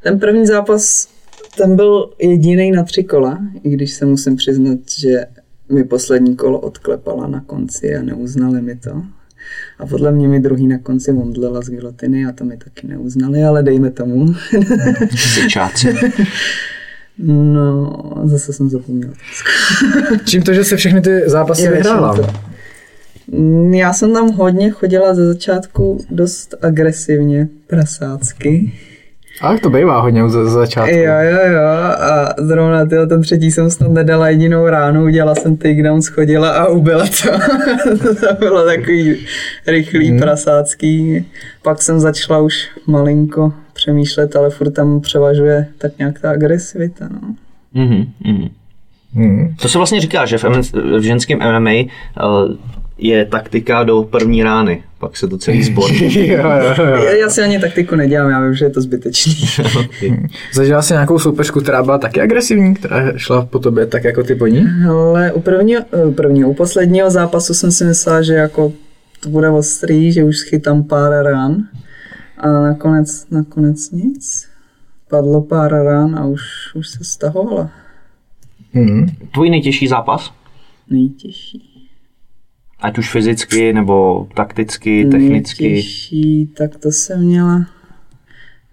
[0.04, 1.10] Ten první zápas,
[1.58, 5.26] ten byl jediný na tři kola, i když se musím přiznat, že
[5.72, 9.04] mi poslední kolo odklepala na konci a neuznali mi to.
[9.80, 13.44] A podle mě mi druhý na konci omdlela z gilotiny a to mi taky neuznali,
[13.44, 14.26] ale dejme tomu.
[15.16, 15.94] Syčáci.
[17.18, 19.14] no, zase jsem zapomněla.
[20.26, 22.18] Čím to, že se všechny ty zápasy Je vyhrála?
[23.28, 28.72] Mm, Já jsem tam hodně chodila ze začátku dost agresivně, prasácky.
[29.42, 30.96] A to bývá hodně ze ze začátku.
[30.96, 31.62] Jo, jo, jo.
[32.00, 36.68] A zrovna tyjo, ten třetí jsem snad nedala jedinou ránu, udělala jsem takedown, schodila a
[36.68, 37.30] ubila to.
[38.28, 39.26] to bylo takový
[39.68, 40.20] rychlý, Hmm.
[40.20, 41.26] prasácký.
[41.62, 47.10] Pak jsem začala už malinko přemýšlet, ale furt tam převažuje tak nějak ta agresivita.
[47.12, 47.36] No.
[47.74, 48.48] Mhm, mhm.
[49.14, 49.56] Hmm.
[49.62, 50.62] To se vlastně říká, že v, M-
[51.00, 51.88] v ženském MMA uh,
[52.98, 55.92] je taktika do první rány, pak se to celý zbor.
[56.02, 56.38] jo,
[56.78, 56.86] jo, jo.
[56.86, 59.36] Já, já si ani taktiku nedělám, já vím, že je to zbytečný.
[60.54, 64.36] Zažila jsi nějakou soupeřku, která byla taky agresivní, která šla po tobě tak jako ty
[64.36, 64.66] po ní?
[64.90, 68.74] Ale u prvního, u prvního, u posledního zápasu jsem si myslela, že jako
[69.20, 71.58] to bude ostrý, že už schytám pár ran.
[72.38, 74.48] A nakonec, nakonec nic.
[75.10, 76.42] Padlo pár ran a už,
[76.76, 77.72] už se stahovala.
[78.74, 79.08] Hmm.
[79.34, 80.34] Tvůj nejtěžší zápas?
[80.90, 81.75] Nejtěžší.
[82.86, 85.64] Ať už fyzicky, nebo takticky, technicky.
[85.64, 87.66] Nejtěžší, tak to jsem měla.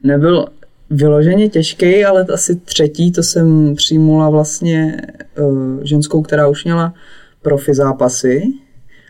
[0.03, 0.47] Nebyl
[0.91, 5.03] vyloženě těžký, ale asi třetí, to jsem přijmula vlastně
[5.39, 6.95] uh, ženskou, která už měla
[7.43, 8.43] profi zápasy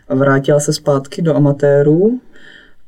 [0.07, 2.21] a vrátila se zpátky do amatérů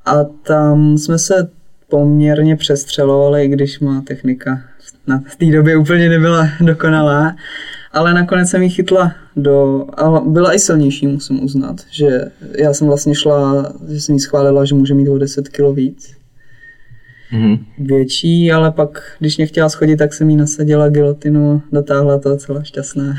[0.06, 1.50] a tam jsme se
[1.90, 4.62] poměrně přestřelovali, i když má technika
[5.08, 7.36] na v té době úplně nebyla dokonalá,
[7.96, 12.08] ale nakonec jsem ji chytla do, a byla i silnější, musím uznat, že
[12.58, 16.16] já jsem vlastně šla, že jsem jí schválila, že může mít o 10 kg víc
[17.32, 17.58] Mhm.
[17.78, 22.64] větší, ale pak, když mě chtěla schodit, tak jsem jí nasadila gilotinu, dotáhla to celá
[22.64, 23.04] šťastná.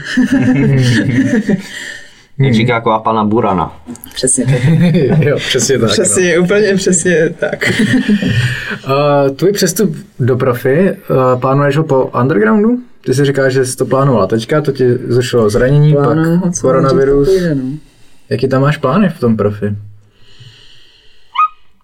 [2.39, 3.83] Jak říká jako pana Burana.
[4.15, 4.55] přesně tak.
[5.21, 5.91] jo, přesně tak.
[5.91, 7.73] Přesně, úplně přesně tak.
[8.89, 8.95] No.
[9.29, 12.79] Uh, tvůj přestup do profi, uh, plánuješ ho po undergroundu?
[13.07, 16.55] Ty si říkáš, že jsi to plánovala teďka, to ti zrušilo zranění, Plánuju ho pak
[16.55, 17.29] co koronavirus.
[17.29, 17.63] půjde, no.
[18.31, 19.77] Jaký tam máš plány v tom profi?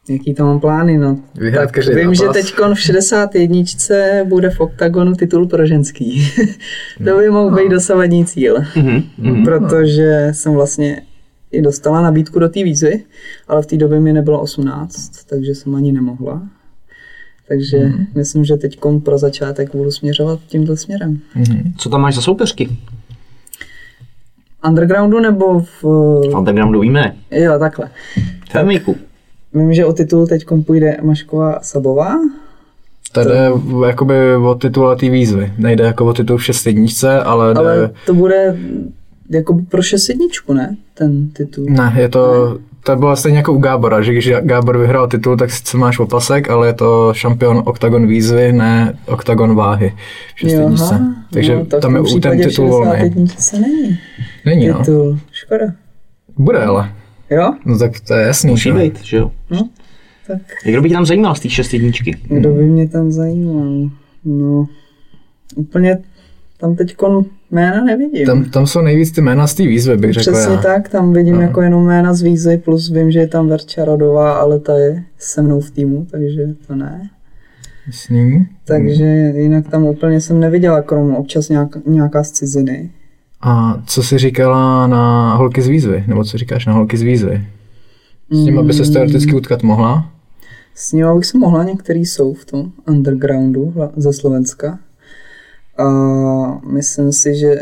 [0.09, 1.21] Jaký tam mám plány, no.
[1.35, 2.37] Vyhrát tak každý vím, zápas.
[2.37, 4.25] že teď v 61.
[4.25, 6.33] bude v OKTAGONu titul pro ženský.
[7.05, 8.57] to by mohl být dosavadní cíl.
[8.77, 9.03] Mhm.
[9.19, 9.45] Mhm.
[9.45, 11.03] Protože jsem vlastně
[11.53, 13.05] i dostala nabídku do té výzvy,
[13.49, 16.43] ale v té době mi nebylo 18, takže jsem ani nemohla.
[17.49, 18.07] Takže Mhm.
[18.15, 21.19] myslím, že teď pro začátek budu směřovat tímhle směrem.
[21.79, 22.69] Co tam máš za soupeřky?
[24.69, 25.83] Undergroundu nebo v...
[26.31, 27.17] V undergroundu víme.
[27.31, 27.91] Jo, takhle.
[28.51, 28.95] V MMA.
[29.55, 32.15] Vím, že o titul teď půjde Mašková Sabová.
[33.13, 33.49] Tady jde
[33.87, 35.53] jakoby o titul té výzvy.
[35.59, 37.91] Nejde jako o titul v šestedničce, ale, Ale jde...
[38.07, 38.57] to bude
[39.31, 40.77] jako pro šest jedničku, ne?
[40.95, 41.67] Ten titul.
[41.69, 45.51] Ne, je to to bylo stejně jako u Gábora, že když Gábor vyhrál titul, tak
[45.51, 49.95] sice máš opasek, ale je to šampion Octagon výzvy, ne Octagon váhy.
[50.43, 51.15] v.
[51.33, 52.91] Takže no, tak tam je u ten titul volný.
[52.91, 53.99] 61 se není.
[54.45, 54.79] Není, no.
[54.79, 55.19] Titul.
[55.33, 55.65] Škoda.
[56.39, 56.93] Bude ale.
[57.31, 57.55] Jo?
[57.65, 58.51] No tak to je jasný.
[58.51, 58.73] Musí že?
[58.73, 59.31] být, že jo?
[59.51, 59.69] No,
[60.27, 62.19] tak Kdo by tě tam zajímal z té šest jedničky?
[62.29, 63.91] kdo by mě tam zajímal?
[64.25, 64.67] No,
[65.57, 65.99] úplně
[66.61, 66.97] tam teď
[67.53, 68.27] jména nevidím.
[68.27, 70.63] Tam, tam jsou nejvíc ty jména z té výzvy, bych řekl Přesně já.
[70.63, 74.33] tak, tam vidím jako jenom jména z výzvy, plus vím, že je tam Verča Radová,
[74.33, 77.11] ale ta je se mnou v týmu, takže to ne.
[77.87, 78.47] Jasný.
[78.65, 79.05] Takže
[79.37, 82.91] jinak tam úplně jsem neviděla, krom občas nějak, nějaká z ciziny.
[83.41, 86.05] A co jsi říkala na holky z výzvy?
[86.07, 87.47] Nebo co říkáš na holky z výzvy?
[88.31, 90.11] S tím, aby se teoreticky utkat mohla?
[90.75, 94.79] S ním bych se mohla, některý jsou v tom undergroundu ze Slovenska.
[95.79, 95.85] A
[96.73, 97.55] myslím si, že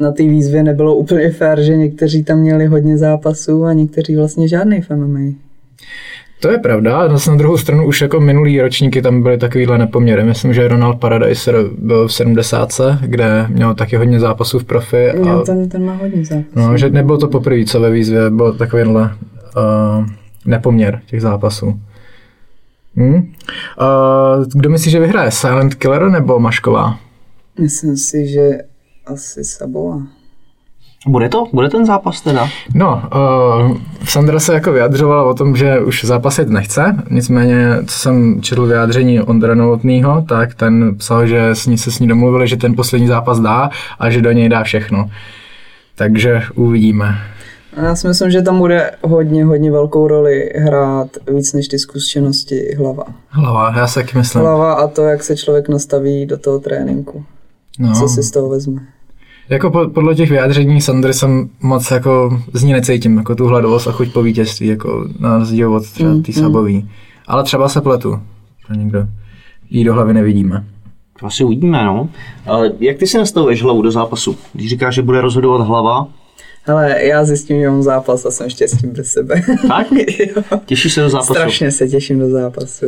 [0.00, 4.48] na té výzvě nebylo úplně fér, že někteří tam měli hodně zápasů a někteří vlastně
[4.48, 5.32] žádný v MMA.
[6.40, 10.24] To je pravda, zase na druhou stranu už jako minulý ročníky tam byly takovýhle nepoměry.
[10.24, 12.68] Myslím, že Ronald Paradiser byl v 70,
[13.00, 15.10] kde měl taky hodně zápasů v profi.
[15.10, 16.50] A, Jo, ten, ten má hodně zápasů.
[16.56, 20.06] no, že nebylo to poprvé, co ve výzvě byl takovýhle uh,
[20.46, 21.80] nepoměr těch zápasů.
[22.96, 23.14] Hmm?
[23.14, 23.22] Uh,
[24.54, 25.30] kdo myslí, že vyhraje?
[25.30, 26.98] Silent Killer nebo Mašková?
[27.58, 28.58] Myslím si, že
[29.06, 30.02] asi Sabova.
[31.06, 31.46] Bude to?
[31.52, 32.48] Bude ten zápas teda?
[32.74, 38.42] No, uh, Sandra se jako vyjadřovala o tom, že už zápasit nechce, nicméně, co jsem
[38.42, 42.56] četl vyjádření Ondra Novotnýho, tak ten psal, že s ní se s ní domluvili, že
[42.56, 45.10] ten poslední zápas dá a že do něj dá všechno.
[45.94, 47.14] Takže uvidíme.
[47.76, 51.78] A já si myslím, že tam bude hodně, hodně velkou roli hrát víc než ty
[51.78, 53.04] zkušenosti hlava.
[53.28, 54.42] Hlava, já si taky myslím.
[54.42, 57.24] Hlava a to, jak se člověk nastaví do toho tréninku.
[57.78, 57.94] No.
[57.94, 58.86] Co si z toho vezme.
[59.48, 63.86] Jako po, podle těch vyjádření Sandry jsem moc jako z ní necítím, jako tu hladovost
[63.88, 66.90] a chuť po vítězství, jako na rozdíl od třeba Mm, tý sabový.
[67.26, 68.20] Ale třeba se pletu,
[68.66, 69.06] to nikdo
[69.70, 70.64] jí do hlavy nevidíme.
[71.20, 72.08] To asi uvidíme, no.
[72.46, 74.36] Ale jak ty si nastavuješ hlavu do zápasu?
[74.52, 76.08] Když říkáš, že bude rozhodovat hlava,
[76.64, 79.42] Hele, já zjistím, že mám zápas a jsem štěstím bez sebe.
[79.68, 79.86] tak?
[80.66, 81.34] Těšíš se do zápasu?
[81.34, 82.86] Strašně se těším do zápasu.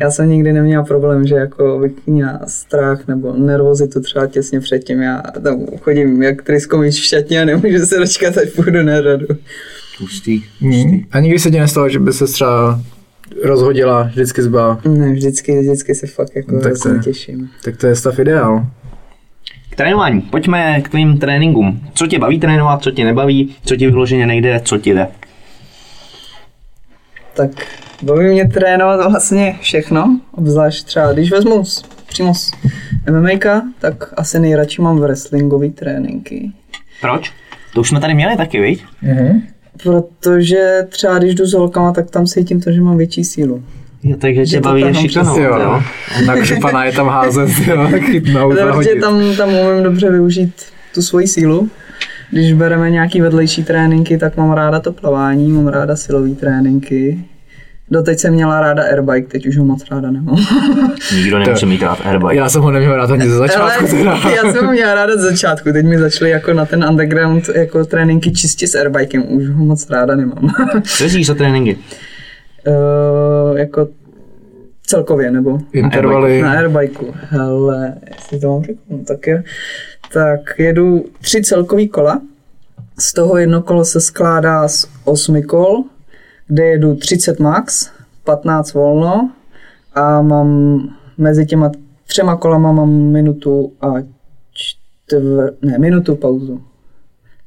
[0.00, 5.00] Já jsem nikdy neměla problém, že jako bych měla strach nebo nervozitu třeba těsně předtím.
[5.02, 9.26] Já tam chodím jak tryskomič v šatně a nemůžu se dočkat, ať půjdu na řadu.
[10.00, 10.42] Hustý.
[10.60, 11.00] Hmm.
[11.12, 12.80] A nikdy se ti nestalo, že by se třeba
[13.44, 14.80] rozhodila, vždycky zbyla.
[14.88, 17.48] Ne, vždycky, vždycky se fakt jako No, tak to je- těším.
[17.64, 18.66] Tak to je stav ideál.
[19.70, 20.20] K trénování.
[20.20, 21.80] Pojďme k tvým tréninkům.
[21.94, 25.06] Co tě baví trénovat, co tě nebaví, co ti vyloženě nejde, co ti jde.
[27.34, 27.50] Tak
[28.02, 32.52] baví mě trénovat vlastně všechno, obzvlášť třeba když vezmu z, přímo z
[33.10, 36.50] MMA, tak asi nejradši mám wrestlingový tréninky.
[37.00, 37.32] Proč?
[37.74, 38.84] To už jsme tady měli taky, viď?
[39.82, 43.62] Protože třeba když jdu s holkama, tak tam cítím to, že mám větší sílu.
[44.02, 45.32] Jo, takže Že tě to baví šikanou.
[45.34, 45.82] přes- Jo, jo.
[46.26, 50.52] na křupana je tam házet, jo, chytnout, Protože tam, tam umím dobře využít
[50.94, 51.68] tu svoji sílu.
[52.30, 57.24] Když bereme nějaký vedlejší tréninky, tak mám ráda to plavání, mám ráda silové tréninky.
[57.92, 60.36] Doteď jsem měla ráda airbike, teď už ho moc ráda nemám.
[61.14, 62.34] Nikdo nemusí mít rád airbike.
[62.36, 64.12] Já jsem ho neměl rád ani ze začátku teda.
[64.12, 67.48] Ale já jsem ho měla ráda z začátku, teď mi začaly jako na ten underground
[67.48, 70.50] jako tréninky čistě s airbikem, už ho moc ráda nemám.
[70.84, 71.76] Co jezdíš za tréninky?
[72.66, 73.88] uh, jako
[74.86, 76.42] celkově, nebo Intervaly.
[76.42, 77.14] na airbikeu.
[77.28, 79.44] Hele, jestli to mám řeknout, tak je.
[80.12, 82.20] Tak jedu tři celkový kola,
[82.98, 85.84] z toho jedno kolo se skládá z osmi kol,
[86.48, 87.90] kde jedu 30 max,
[88.24, 89.30] 15 volno
[89.94, 90.80] a mám
[91.18, 91.72] mezi těma
[92.06, 93.86] třema kolama mám minutu a
[94.52, 96.62] čtvr, ne, minutu pauzu.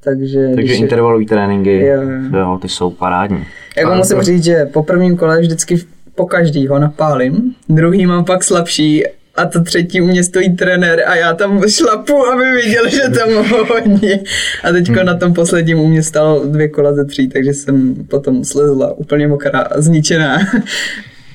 [0.04, 2.38] Takže, Takže intervalové tréninky, Jo, jo.
[2.39, 3.43] jo, ty jsou parádní.
[3.78, 5.76] jako Ale musím to- říct, že po prvním kole vždycky
[6.15, 9.04] po každý ho napálím, druhý mám pak slabší
[9.36, 13.30] a to třetí u mě stojí trenér a já tam šlapu, aby viděl, že tam
[13.67, 14.19] hodně.
[14.63, 15.06] A teďko Hmm.
[15.06, 19.28] na tom posledním u mě stalo dvě kola ze tří, takže jsem potom slezla úplně
[19.28, 20.39] mokrá a zničená.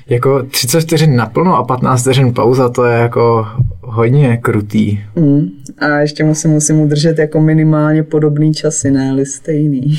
[0.08, 3.46] Jako 30 vteřin naplno a 15 vteřin pauza, to je jako
[3.80, 5.00] hodně krutý.
[5.16, 5.48] Mm.
[5.78, 9.98] A ještě musím, musím udržet jako minimálně podobný časy, ne ale stejný.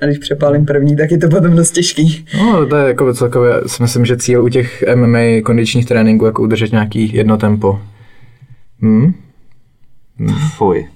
[0.00, 2.26] A když přepálím první, tak je to potom dost těžký.
[2.38, 6.42] No, to je jako celkově, si myslím, že cíl u těch MMA kondičních tréninků, jako
[6.42, 7.80] udržet nějaký jedno tempo.
[8.82, 9.12] Hm?
[10.56, 10.86] Fuj.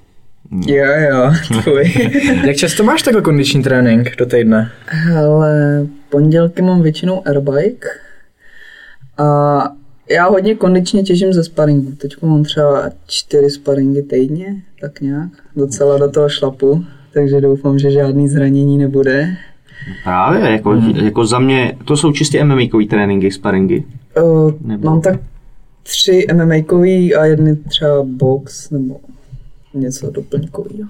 [0.67, 1.93] Jo, jo, tvůj.
[2.47, 4.71] Jak často máš takhle kondiční trénink do týdne?
[4.87, 8.04] Hele, pondělky mám většinou airbike
[9.19, 9.59] a
[10.11, 11.93] já hodně kondičně těžím ze sparingu.
[11.93, 15.31] Teď mám třeba čtyři sparingy týdně, tak nějak.
[15.57, 19.37] Docela do toho šlapu, takže doufám, že žádný zranění nebude.
[20.05, 20.91] Právě, jako, Hmm.
[20.97, 23.85] jako za mě, to jsou čistě MMA tréninky, sparingy.
[24.23, 25.21] Uh, Nebo- Mám tak
[25.83, 26.55] tři MMA
[27.21, 29.01] a jedny třeba box nebo
[29.75, 30.89] něco doplňkového.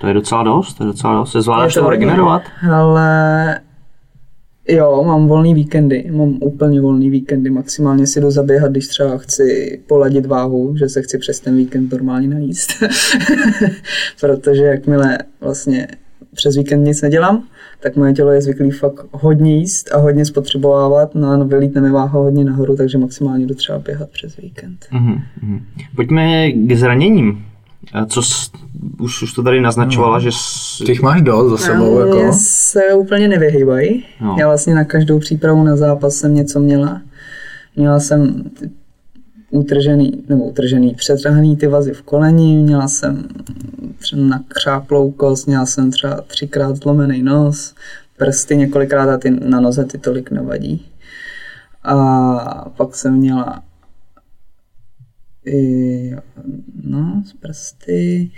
[0.00, 1.32] To je docela dost, to je docela dost.
[1.32, 2.00] Se zvládáš Je to to hodně.
[2.06, 2.42] regenerovat?
[2.72, 3.60] Ale
[4.68, 9.80] jo, mám volný víkendy, mám úplně volný víkendy, maximálně si jdu zaběhat, když třeba chci
[9.86, 12.72] poladit váhu, že se chci přes ten víkend normálně najíst.
[14.20, 15.88] Protože jakmile vlastně
[16.34, 17.44] přes víkend nic nedělám,
[17.80, 21.90] tak moje tělo je zvyklý fakt hodně jíst a hodně spotřebovávat, no a vylítne mi
[21.90, 24.86] váha hodně nahoru, takže maximálně jdu třeba běhat přes víkend.
[24.92, 25.60] Mhm, mhm.
[25.96, 27.44] Pojďme k zraněním.
[28.08, 28.50] Co s,
[29.00, 32.32] už, už to tady naznačovala, že s, Ty jich máš dost za sebou, Mně jako.
[32.38, 34.04] se úplně nevyhýbají.
[34.20, 34.26] No.
[34.26, 34.36] No.
[34.38, 37.00] Já vlastně na každou přípravu na zápas jsem něco měla.
[37.76, 38.44] Měla jsem
[39.50, 43.28] utržený, nebo utržený, přetrhaný ty vazy v koleni, měla jsem
[43.98, 47.74] třeba nakřáplou kost, měla jsem třeba třikrát zlomený nos,
[48.16, 50.86] prsty několikrát a ty na noze ty tolik nevadí.
[51.84, 53.62] A pak jsem měla
[55.46, 56.12] i,
[56.84, 58.30] no, z prsty.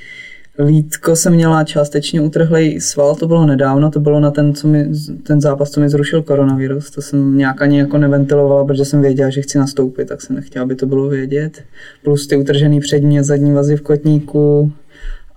[0.58, 4.88] Lítko jsem měla částečně utrhlej sval, to bylo nedávno, to bylo na ten, co mi,
[5.22, 6.90] ten zápas, co mi zrušil koronavirus.
[6.90, 10.62] To jsem nějak ani jako neventilovala, protože jsem věděla, že chci nastoupit, tak jsem nechtěla,
[10.62, 11.64] aby to bylo vědět.
[12.02, 14.72] Plus ty utržený přední a zadní vazy v kotníku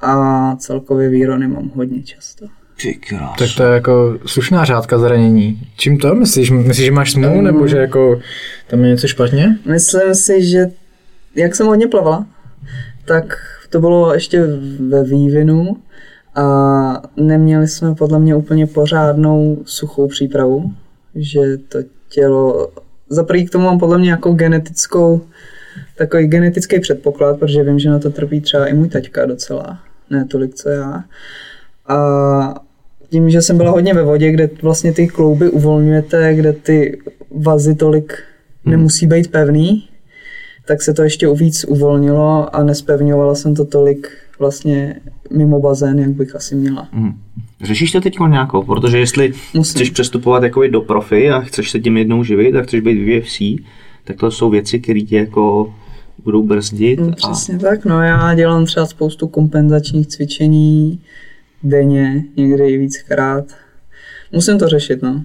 [0.01, 2.45] a celkově výrony mám hodně často.
[3.39, 5.62] Tak to je jako slušná řádka zranění.
[5.77, 6.15] Čím to?
[6.15, 8.19] Myslíš, myslíš že máš smůlu, nebo že jako
[8.67, 9.58] tam je něco špatně?
[9.65, 10.65] Myslím si, že
[11.36, 12.28] jak jsem hodně plavala,
[13.06, 13.38] tak
[13.70, 14.48] to bylo ještě
[14.89, 15.78] ve vývinu
[16.36, 20.72] a neměli jsme podle mě úplně pořádnou suchou přípravu,
[21.15, 22.72] že to tělo,
[23.10, 25.22] za prvý k tomu mám podle mě jako genetickou,
[25.98, 30.26] takový genetický předpoklad, protože vím, že na to trpí třeba i můj taťka docela, ne
[30.26, 31.04] tolik co já.
[31.88, 32.62] A
[33.10, 37.76] tím, že jsem byla hodně ve vodě, kde vlastně ty klouby uvolňujete, kde ty vazy
[37.76, 38.24] tolik
[38.65, 39.88] nemusí být pevný,
[40.69, 44.08] tak se to ještě víc uvolnilo a nespevňovala jsem to tolik
[44.39, 44.95] vlastně
[45.32, 46.88] mimo bazén, jak bych asi měla.
[46.91, 47.13] Mhm.
[47.62, 48.63] Řešíš to teď nějakou?
[48.63, 49.73] Protože jestli Musím.
[49.73, 53.19] chceš přestupovat jako do profi a chceš se tím jednou živit a chceš být v
[53.19, 53.63] UFC,
[54.03, 55.73] tak to jsou věci, které tě jako
[56.23, 56.99] budou brzdit.
[56.99, 57.15] No, a...
[57.15, 61.01] přesně tak, no já dělám třeba spoustu kompenzačních cvičení
[61.63, 63.45] denně, někdy i víckrát.
[64.32, 65.23] Musím to řešit, no.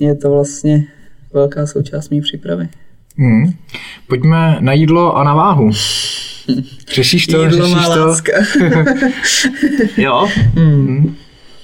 [0.00, 0.86] Je to vlastně
[1.32, 2.68] velká součást mé přípravy.
[3.18, 3.52] Hmm.
[4.08, 5.70] Pojďme na jídlo a na váhu.
[6.94, 8.06] Řešíš to, Jídlo řešíš má to?
[8.06, 8.32] láska.
[9.96, 10.28] Jo?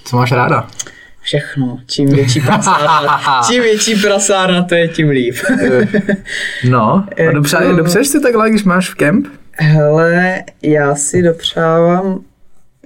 [0.04, 0.66] Co máš ráda?
[1.20, 1.78] Všechno.
[1.86, 5.34] Čím větší prasárna, čím větší prasárna, to je tím líp.
[6.70, 6.82] No,
[7.16, 9.26] a Jako- dobře, dobře si takhle, když máš v kemp?
[9.58, 12.20] Hele, já si dopřávám,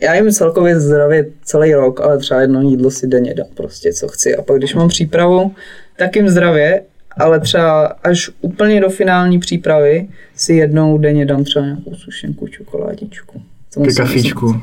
[0.03, 4.09] já jim celkově zdravě celý rok, ale třeba jedno jídlo si denně dám prostě, co
[4.09, 4.37] chci.
[4.37, 5.55] A pak když mám přípravu,
[5.99, 6.83] tak jim zdravě,
[7.17, 13.43] ale třeba až úplně do finální přípravy si jednou denně dám třeba nějakou sušenku, čokoládičku.
[13.75, 14.55] To Ke kafíčku.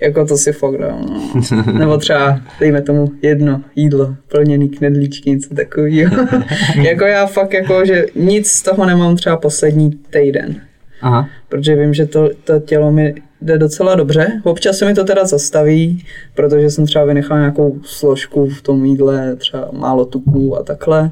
[0.00, 1.06] Jako to si fakt dám.
[1.06, 1.72] No.
[1.78, 6.26] Nebo třeba, dejme tomu, jedno jídlo, plněný knedlíčky, něco takového.
[6.82, 10.60] jako já fakt jako, že nic z toho nemám třeba poslední týden
[11.00, 11.28] Aha.
[11.48, 14.40] protože vím, že to, to tělo mi jde docela dobře.
[14.44, 16.04] Občas se mi to teda zastaví,
[16.34, 21.10] protože jsem třeba vynechal nějakou složku v tom jídle, třeba málo tuků a takhle,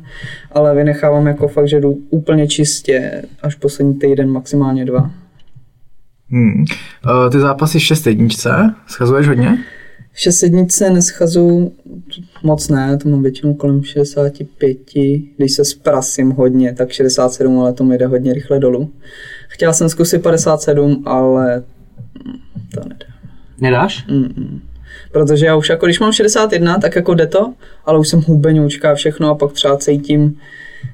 [0.52, 5.10] ale vynechávám jako fakt, že jdu úplně čistě až poslední týden, maximálně dva.
[6.30, 6.64] Hmm.
[7.06, 8.50] Uh, ty zápasy v šest jedničce,
[8.86, 9.58] schazuješ hodně?
[10.12, 11.72] V šestsednice neschazu
[12.42, 14.78] moc ne, to mám většinou kolem 65,
[15.36, 18.90] když se sprasím hodně, tak 67, ale to mi jde hodně rychle dolů.
[19.48, 21.62] Chtěla jsem zkusit 57, ale
[22.74, 23.06] to nedá.
[23.60, 24.06] Nedáš?
[25.12, 28.92] Protože já už jako, když mám 61, tak jako jde to, ale už jsem hubeňoučka
[28.92, 30.38] a všechno a pak třeba cítím.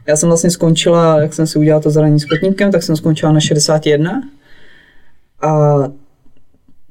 [0.07, 3.33] Já jsem vlastně skončila, jak jsem si udělala to zranění s kotníkem, tak jsem skončila
[3.33, 4.23] na 61
[5.41, 5.79] a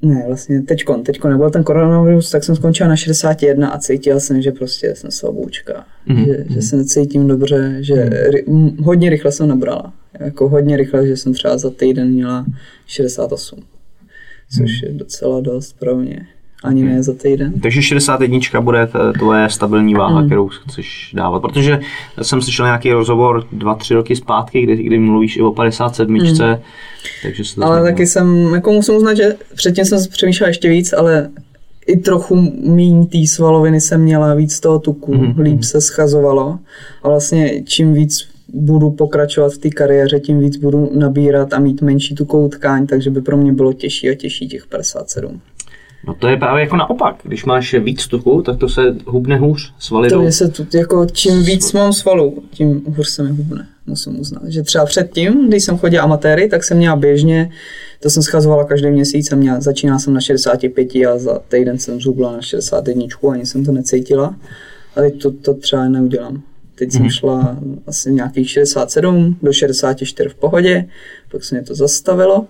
[0.02, 4.42] ne, vlastně teďkon, teďkon nebyl ten koronavirus, tak jsem skončila na 61 a cítila jsem,
[4.42, 6.26] že prostě jsem slaboučka, mm-hmm.
[6.26, 11.06] že, že se necítím dobře, že ry, m, hodně rychle jsem nabrala, jako hodně rychle,
[11.06, 12.46] že jsem třeba za týden měla
[12.86, 13.60] 68,
[14.56, 16.26] což je docela dost pro mě,
[16.64, 17.60] ani ne za týden.
[17.60, 18.88] Takže 61 bude
[19.18, 21.40] tvoje stabilní váha, kterou chceš dávat.
[21.40, 21.80] Protože
[22.22, 26.18] jsem slyšel nějaký rozhovor dva, tři roky zpátky, kdy, kdy mluvíš i o 57.
[27.22, 30.92] Takže se to Ale taky jsem, jako musím uznat, že předtím jsem přemýšlela ještě víc,
[30.92, 31.30] ale
[31.86, 35.42] i trochu míň té svaloviny jsem měla, víc toho tuku, mm-hmm.
[35.42, 36.58] líp se schazovalo
[37.02, 41.82] a vlastně čím víc budu pokračovat v té kariéře, tím víc budu nabírat a mít
[41.82, 45.40] menší tukovou tkáň, takže by pro mě bylo těžší a těžší těch 57.
[46.06, 47.16] No to je právě jako naopak.
[47.22, 51.06] Když máš víc tuku, tak to se hubne hůř, svaly To mě se tu, jako
[51.12, 54.42] čím víc mám svalů, tím hůř se mi hubne, musím uznat.
[54.46, 57.50] Že třeba předtím, když jsem chodil amatéry, tak jsem měla běžně,
[58.00, 62.00] to jsem schazovala každý měsíc a měla, začínala jsem na 65 a za týden jsem
[62.00, 64.36] zhubla na 61, ani jsem to necítila.
[64.96, 66.42] A teď to, to třeba neudělám.
[66.78, 67.56] Teď jsem šla
[67.86, 70.88] asi nějakých 67 do 64 v pohodě,
[71.32, 72.46] pak se mě to zastavilo.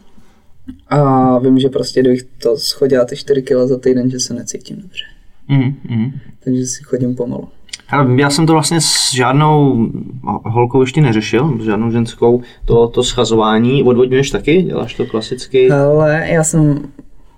[0.88, 4.76] A vím, že prostě kdybych to schodila ty 4 kg za týden, že se necítím
[4.76, 5.04] dobře.
[5.48, 6.10] Mm, mm.
[6.44, 7.48] Takže si chodím pomalu.
[7.88, 9.86] Ale já jsem to vlastně s žádnou
[10.44, 13.82] holkou ještě neřešil, s žádnou ženskou, to, to schazování.
[13.82, 14.62] Odvodňuješ taky?
[14.62, 15.70] Děláš to klasicky?
[15.70, 16.82] Ale já jsem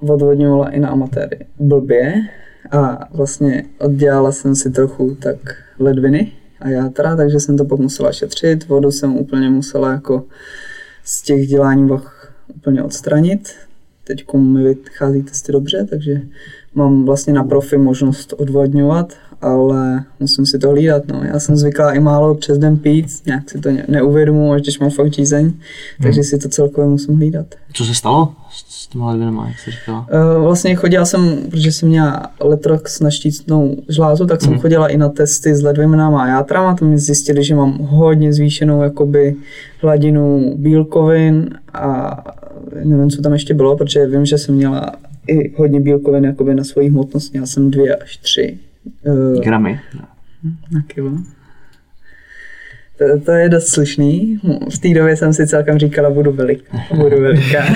[0.00, 2.14] odvodňovala i na amatéry blbě
[2.70, 5.36] a vlastně oddělala jsem si trochu tak
[5.78, 8.68] ledviny a játra, takže jsem to pak musela šetřit.
[8.68, 10.24] Vodu jsem úplně musela jako
[11.04, 13.48] z těch dělání vach úplně odstranit.
[14.10, 16.22] Teď mi vychází testy dobře, takže
[16.74, 21.02] mám vlastně na profi možnost odvodňovat, ale musím si to hlídat.
[21.08, 21.20] No.
[21.24, 24.78] Já jsem zvyklá i málo přes den pít, nějak si to ne- neuvědomuji, až když
[24.78, 25.52] mám fakt žízeň,
[26.02, 27.46] takže si to celkově musím hlídat.
[27.72, 30.06] Co se stalo s, těma ledvinama, jak jsi říkala?
[30.36, 34.96] Uh, Vlastně chodila jsem, protože jsem měla letrox na štícnou žlázu, tak jsem chodila i
[34.96, 39.36] na testy s ledvinama a játrama, tam mi zjistili, že mám hodně zvýšenou jakoby
[39.80, 42.24] hladinu bílkovin a
[42.84, 44.92] nevím, co tam ještě bylo, protože vím, že jsem měla
[45.26, 48.58] i hodně bílkovin jakoby na svojí hmotnost, měla jsem dvě až tři
[49.06, 49.80] uh, Gramy.
[50.72, 51.12] na kilo.
[52.98, 54.40] To, to je dost slušný.
[54.74, 56.78] V té době jsem si celkem říkala, budu veliká.
[56.96, 57.64] Budu veliká.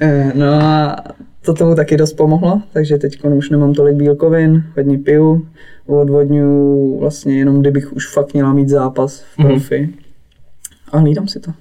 [0.00, 0.96] Eh, no a
[1.44, 5.46] to tomu taky dost pomohlo, takže teď už nemám tolik bílkovin, hodně piju,
[5.86, 9.88] odvodňuji vlastně jenom, kdybych už fakt měla mít zápas v profi.
[10.92, 11.52] A hlídám si to.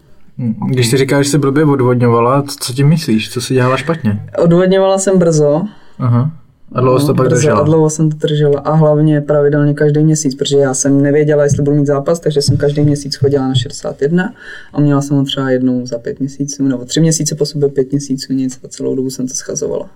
[0.67, 3.29] Když ty říkáš, že jsi blbě odvodňovala, co- tím myslíš?
[3.29, 4.25] Co si dělala špatně?
[4.43, 5.61] Odvodňovala jsem brzo,
[5.99, 6.31] Aha.
[6.73, 7.59] A dlouho jsi to pak brzo držela?
[7.59, 11.63] a dlouho jsem to držela a hlavně pravidelně každý měsíc, protože já jsem nevěděla, jestli
[11.63, 14.33] budu mít zápas, takže jsem každý měsíc chodila na 61
[14.73, 17.91] a měla jsem ho třeba jednou za pět měsíců, nebo tři měsíce po sobě, pět
[17.91, 19.89] měsíců nic a celou dobu jsem to schazovala.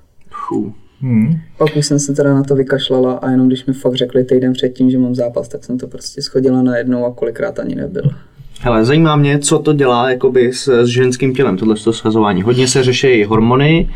[0.47, 0.73] Fů.
[1.01, 1.35] Hmm.
[1.57, 4.53] Pak už jsem se teda na to vykašlala a jenom když mi fakt řekli týden
[4.53, 8.03] předtím, že mám zápas, tak jsem to prostě schodila na jednou a kolikrát ani nebyl.
[8.65, 12.41] Hele, zajímá mě, co to dělá jakoby s, s ženským tělem, tohle schazování.
[12.41, 13.89] Hodně se řeší hormony,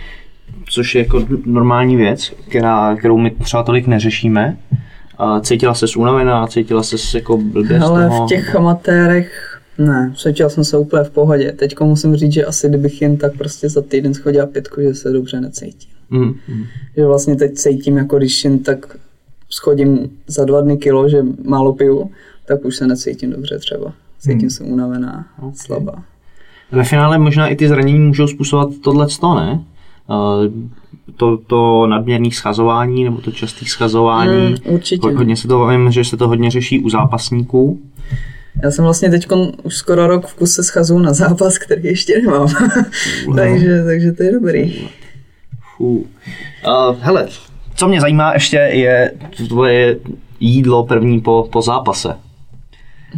[0.70, 4.58] což je jako normální věc, která, kterou my třeba tolik neřešíme.
[5.18, 8.26] A cítila se unavená, cítila se jako blbě z Ale toho.
[8.26, 11.52] v těch amatérech ne, cítil jsem se úplně v pohodě.
[11.52, 15.12] Teď musím říct, že asi kdybych jen tak prostě za týden schodila pětku, že se
[15.12, 15.92] dobře necítím.
[16.10, 16.64] Mm, mm.
[16.98, 18.98] Že vlastně teď cítím, jako když jen tak
[19.50, 22.12] schodím za dva dny kilo, že málo piju,
[22.46, 23.94] tak už se necítím dobře třeba.
[24.20, 24.50] Cítím Hmm.
[24.50, 25.52] se unavená, okay.
[25.56, 25.94] slabá.
[26.72, 29.60] Ve finále možná i ty zranění můžou způsobovat tohle ne?
[30.08, 30.46] Uh,
[31.16, 34.50] to, to nadměrné schazování nebo to časté schazování.
[34.50, 35.08] Mm, určitě.
[35.08, 37.80] Ho- Hodně se to vím, že se to hodně řeší u zápasníků.
[38.64, 39.28] Já jsem vlastně teď
[39.64, 42.48] už skoro rok v kuse schazu na zápas, který ještě nemám.
[43.36, 44.88] takže, takže to je dobrý.
[45.78, 46.06] Fů.
[46.68, 47.28] Uh, hele,
[47.76, 49.12] co mě zajímá ještě je
[49.48, 49.98] tvoje
[50.40, 52.16] jídlo první po, po zápase.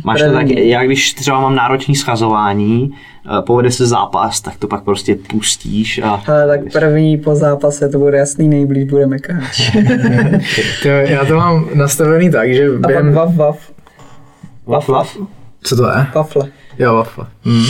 [0.03, 2.91] Máš to tak, já když třeba mám náročný schazování,
[3.39, 6.21] eh, povede se zápas, tak to pak prostě pustíš a...
[6.27, 9.71] Ale tak první po zápase to bude jasný, nejblíž bude mekáč.
[10.83, 13.13] To, já to mám nastavený tak, že A pak během...
[13.13, 13.71] vav, vav,
[14.67, 15.17] Laf, laf.
[15.63, 16.05] Co to je?
[16.15, 16.49] wafle.
[16.81, 17.25] Jo, wafle.
[17.45, 17.63] Mm.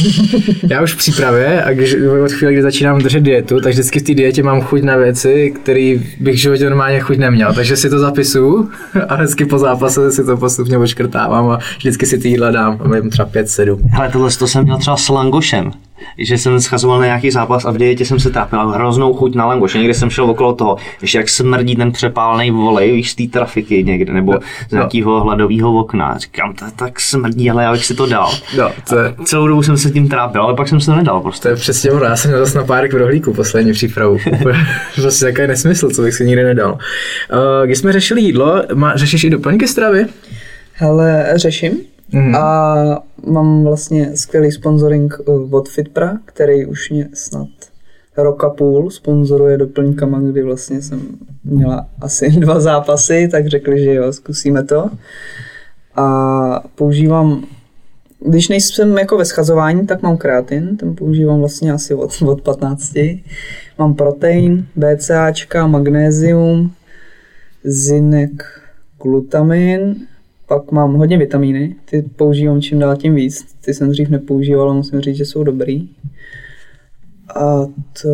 [0.69, 1.95] Já už v přípravě a když,
[2.25, 5.53] od chvíle, kdy začínám držet dietu, tak vždycky v té dietě mám chuť na věci,
[5.61, 7.53] které bych v životě normálně chuť neměl.
[7.53, 8.69] Takže si to zapisuju
[9.07, 12.79] a vždycky po zápase si to postupně očkrtávám a vždycky si ty jídla dám.
[12.83, 13.79] Mám třeba 5-7.
[13.91, 15.71] Hele, tohle to jsem měl třeba s langošem.
[16.17, 19.35] Že jsem schazoval na nějaký zápas a v dietě jsem se trápil ale hroznou chuť
[19.35, 19.73] na langoš.
[19.73, 23.83] Někde jsem šel okolo toho, ještě jak smrdí ten přepálený volej, víš, z té trafiky
[23.83, 24.33] někde, nebo
[24.69, 26.17] z nějakého hladového okna.
[26.17, 28.31] Říkám, to tak smrdí, ale já bych si to dal.
[28.57, 31.21] No, to je, Celou dobu jsem se tím trápil, ale pak jsem si to nedal
[31.21, 31.41] prostě.
[31.41, 32.05] to je přesně ono.
[32.05, 34.17] Já jsem měl zase na párek v rohlíku poslední přípravu.
[35.01, 36.71] prostě takový nesmysl, co bych si nikdy nedal.
[36.71, 40.05] Uh, když jsme řešili jídlo, má, řešíš i doplňky stravy?
[40.73, 41.90] Hele, řeším.
[42.13, 42.35] Mhm.
[42.35, 47.47] A mám vlastně skvělý sponsoring uh, od Fitpra, který už mě snad
[48.17, 51.01] rok a půl sponzoruje doplňkama, kdy vlastně jsem
[51.43, 54.89] měla asi dva zápasy, tak řekli, že jo, zkusíme to.
[55.95, 57.43] A používám,
[58.25, 62.93] když nejsem jako ve schazování, tak mám kreatin, ten používám vlastně asi od, od 15.
[63.79, 66.71] Mám protein, BCAčka, magnézium,
[67.63, 68.61] zinek,
[69.03, 69.95] glutamin,
[70.51, 73.45] pak mám hodně vitamíny, ty používám čím dál tím víc.
[73.65, 75.89] Ty jsem dřív nepoužíval, ale musím říct, že jsou dobrý.
[77.35, 77.65] A
[78.01, 78.09] to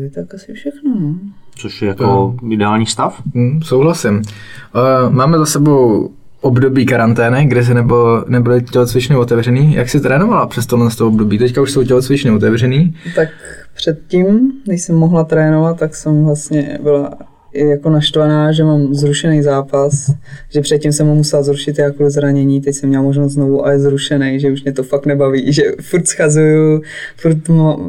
[0.00, 1.00] je tak asi všechno.
[1.00, 1.14] No.
[1.56, 3.22] Což je jako ideální stav.
[3.34, 4.14] Hmm, souhlasím.
[4.14, 6.10] Uh, máme za sebou
[6.40, 9.74] období karantény, kde se nebo, nebyly tělocvičny otevřený.
[9.74, 11.38] Jak jsi trénovala přes tohle z toho období?
[11.38, 12.96] Teďka už jsou tělocvičny otevřený.
[13.16, 13.28] Tak
[13.74, 17.10] předtím, když jsem mohla trénovat, tak jsem vlastně byla
[17.54, 20.10] jako naštvaná, že mám zrušený zápas,
[20.50, 23.72] že předtím jsem ho musela zrušit jako kvůli zranění, teď jsem měla možnost znovu a
[23.72, 26.82] je zrušený, že už mě to fakt nebaví, že furt schazuju,
[27.16, 27.38] furt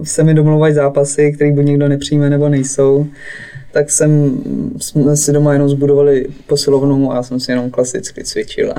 [0.04, 3.08] se mi domluvají zápasy, které buď někdo nepřijme nebo nejsou
[3.74, 4.42] tak jsem,
[4.78, 8.74] jsme si doma jenom zbudovali posilovnu a já jsem si jenom klasicky cvičila.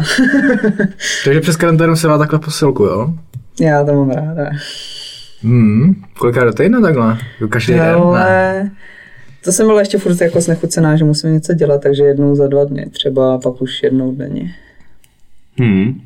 [1.25, 3.15] Takže přes karanténu se dá takhle posilku, jo?
[3.61, 4.51] Já to mám ráda.
[5.43, 7.19] Hmm, kolikrát do týdne takhle?
[7.49, 7.97] Každý den?
[8.15, 8.71] Ne.
[9.45, 12.65] To jsem byla ještě furt jako znechucená, že musím něco dělat, takže jednou za dva
[12.65, 14.55] dny, třeba pak už jednou denně.
[15.59, 16.01] Hmm.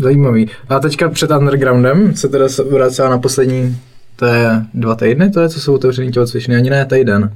[0.00, 0.50] Zajímavý.
[0.68, 3.76] A teďka před undergroundem se teda vracela na poslední,
[4.16, 7.32] to je dva týdny, to je, co jsou otevřený tělocvičny, ani ne týden.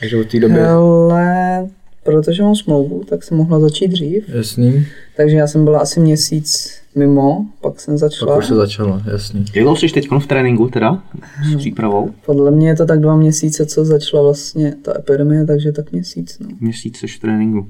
[0.00, 0.60] Takže od té doby...
[0.60, 1.66] Ale
[2.04, 4.28] protože mám smlouvu, tak jsem mohla začít dřív.
[4.28, 4.86] Jasný.
[5.16, 8.32] Takže já jsem byla asi měsíc mimo, pak jsem začala.
[8.32, 9.44] Pak už se začalo, jasný.
[9.54, 11.02] Jak dlouho jsi teď v tréninku teda
[11.52, 12.10] s přípravou?
[12.26, 16.38] Podle mě je to tak dva měsíce, co začala vlastně ta epidemie, takže tak měsíc.
[16.38, 16.48] No.
[16.60, 17.66] Měsíc jsi v tréninku.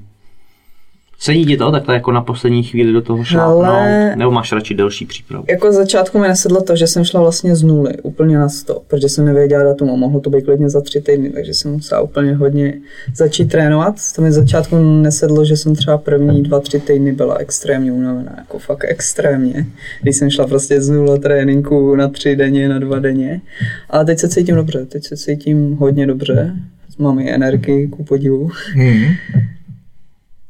[1.23, 3.65] Sedí ti to takhle jako na poslední chvíli do toho šlápnout?
[3.65, 4.15] Ale...
[4.15, 5.45] Nebo máš radši delší přípravu?
[5.49, 8.81] Jako z začátku mi nesedlo to, že jsem šla vlastně z nuly, úplně na 100,
[8.87, 12.01] protože jsem nevěděla datum a mohlo to být klidně za tři týdny, takže jsem musela
[12.01, 12.73] úplně hodně
[13.15, 13.95] začít trénovat.
[14.15, 18.33] To mi z začátku nesedlo, že jsem třeba první dva, tři týdny byla extrémně unavená,
[18.37, 19.65] jako fakt extrémně.
[20.01, 23.41] Když jsem šla prostě z nula tréninku na tři denně, na dva denně.
[23.89, 26.55] Ale teď se cítím dobře, teď se cítím hodně dobře.
[26.97, 28.49] Mám i energii, ku podivu.
[28.73, 29.03] Hmm.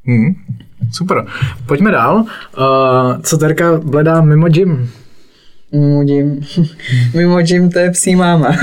[0.06, 0.34] Hmm.
[0.92, 1.26] Super.
[1.66, 2.16] Pojďme dál.
[2.58, 4.90] Uh, co Terka bledá mimo gym?
[5.72, 6.40] Mimo gym.
[7.16, 8.58] mimo gym to je psí máma.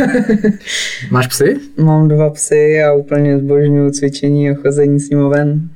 [1.11, 1.57] Máš psy?
[1.77, 5.69] Mám dva psy a úplně zbožňuju cvičení a chození s ním ven.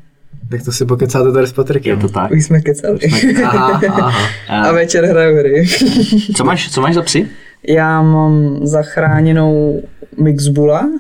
[0.51, 1.97] Tak to si pokecáte tady s Patrikem.
[1.97, 2.31] Je to tak.
[2.31, 2.99] Už jsme kecali.
[3.45, 4.13] aha, aha.
[4.49, 5.67] A večer hraju hry.
[6.37, 7.29] co, máš, co máš za psy?
[7.69, 9.83] Já mám zachráněnou
[10.23, 10.91] Mixbula.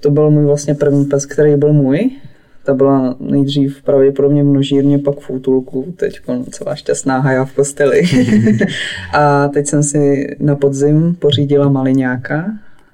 [0.00, 2.10] To byl můj vlastně první pes, který byl můj.
[2.68, 8.02] Ta byla nejdřív pravděpodobně v množírně, pak v útulku, teď celá šťastná haja v posteli.
[9.12, 12.44] a teď jsem si na podzim pořídila maliňáka.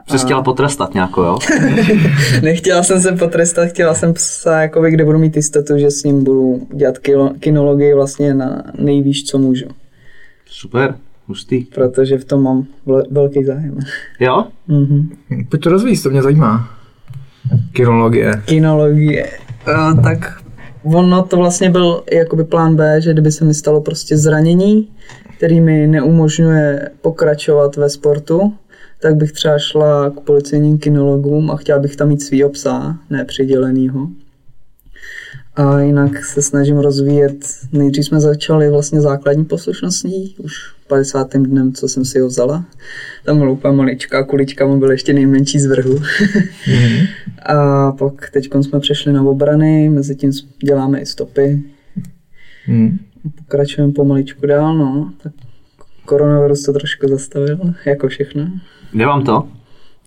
[0.08, 0.18] Jsi a...
[0.18, 1.38] chtěla potrestat nějako, jo?
[2.42, 6.24] Nechtěla jsem se potrestat, chtěla jsem psa, jakoby, kde budu mít jistotu, že s ním
[6.24, 6.98] budu dělat
[7.40, 9.66] kinologii vlastně na nejvýš, co můžu.
[10.46, 10.94] Super,
[11.26, 11.64] hustý.
[11.64, 12.66] Protože v tom mám
[13.10, 13.78] velký zájem.
[14.20, 14.46] Jo?
[14.68, 15.08] Mhm.
[15.48, 16.68] Pojď to rozvíjet, to mě zajímá.
[17.72, 18.42] Kinologie.
[18.44, 19.43] Kinologie.
[19.68, 20.44] Uh, tak
[20.84, 24.88] ono to vlastně byl jakoby plán B, že kdyby se mi stalo prostě zranění,
[25.36, 28.52] který mi neumožňuje pokračovat ve sportu,
[29.00, 33.24] tak bych třeba šla k policejním kinologům a chtěla bych tam mít svý psa, ne
[33.24, 34.08] přidělenýho.
[35.56, 41.32] A jinak se snažím rozvíjet, nejdřív jsme začali vlastně základní poslušností, už 50.
[41.36, 42.64] dnem, co jsem si ho vzala.
[43.24, 45.94] Tam byla úplně maličká kulička, mu byl ještě nejmenší z vrhu.
[45.94, 47.08] Mm-hmm.
[47.42, 50.32] a pak teď jsme přešli na obrany, mezi tím
[50.64, 51.62] děláme i stopy.
[52.68, 52.98] Mm.
[53.38, 55.12] Pokračujeme pomaličku dál, no.
[55.22, 55.32] Tak
[56.04, 58.50] koronavirus to trošku zastavil, jako všechno.
[58.92, 59.48] Jde vám to?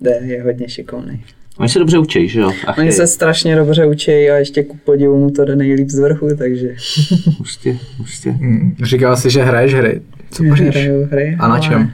[0.02, 1.24] Jde, je hodně šikovný.
[1.60, 2.52] Oni se dobře učí, že jo?
[2.68, 6.00] Ach, Oni se strašně dobře učí a ještě ku podivu mu to jde nejlíp z
[6.00, 6.68] vrchu, takže...
[7.40, 8.32] Hustě, hustě.
[8.32, 8.76] Hmm.
[8.84, 10.02] Říkal jsi, že hraješ hry.
[10.32, 10.76] Co poříš?
[10.76, 11.38] Hraju hry.
[11.40, 11.92] A na čem?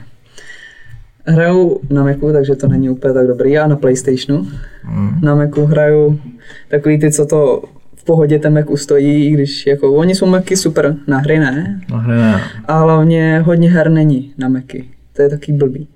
[1.26, 3.52] Hraju na Macu, takže to není úplně tak dobrý.
[3.52, 4.46] Já na Playstationu.
[4.82, 5.20] Hmm.
[5.22, 6.20] Na Macu hraju
[6.68, 7.62] takový ty, co to
[7.96, 11.80] v pohodě ten Mac ustojí, když jako, oni jsou Macy super, na hry ne.
[11.90, 12.40] Na hry ne.
[12.64, 14.84] A hlavně hodně her není na Macy.
[15.16, 15.88] To je taky blbý.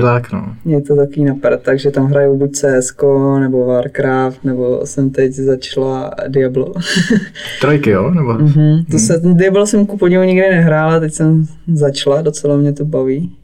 [0.00, 0.56] Tak, no.
[0.64, 2.96] Je to taky napad, takže tam hraju buď CS,
[3.40, 6.72] nebo Warcraft, nebo jsem teď začala Diablo.
[7.60, 8.10] Trojky, jo?
[8.10, 8.32] Nebo...
[8.32, 8.84] Mm-hmm.
[8.90, 13.36] To se, Diablo jsem ku podivu nikdy nehrála, teď jsem začala, docela mě to baví.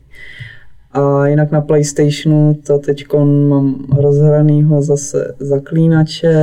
[0.93, 3.07] A jinak na Playstationu to teď
[3.49, 6.35] mám rozhranýho zase zaklínače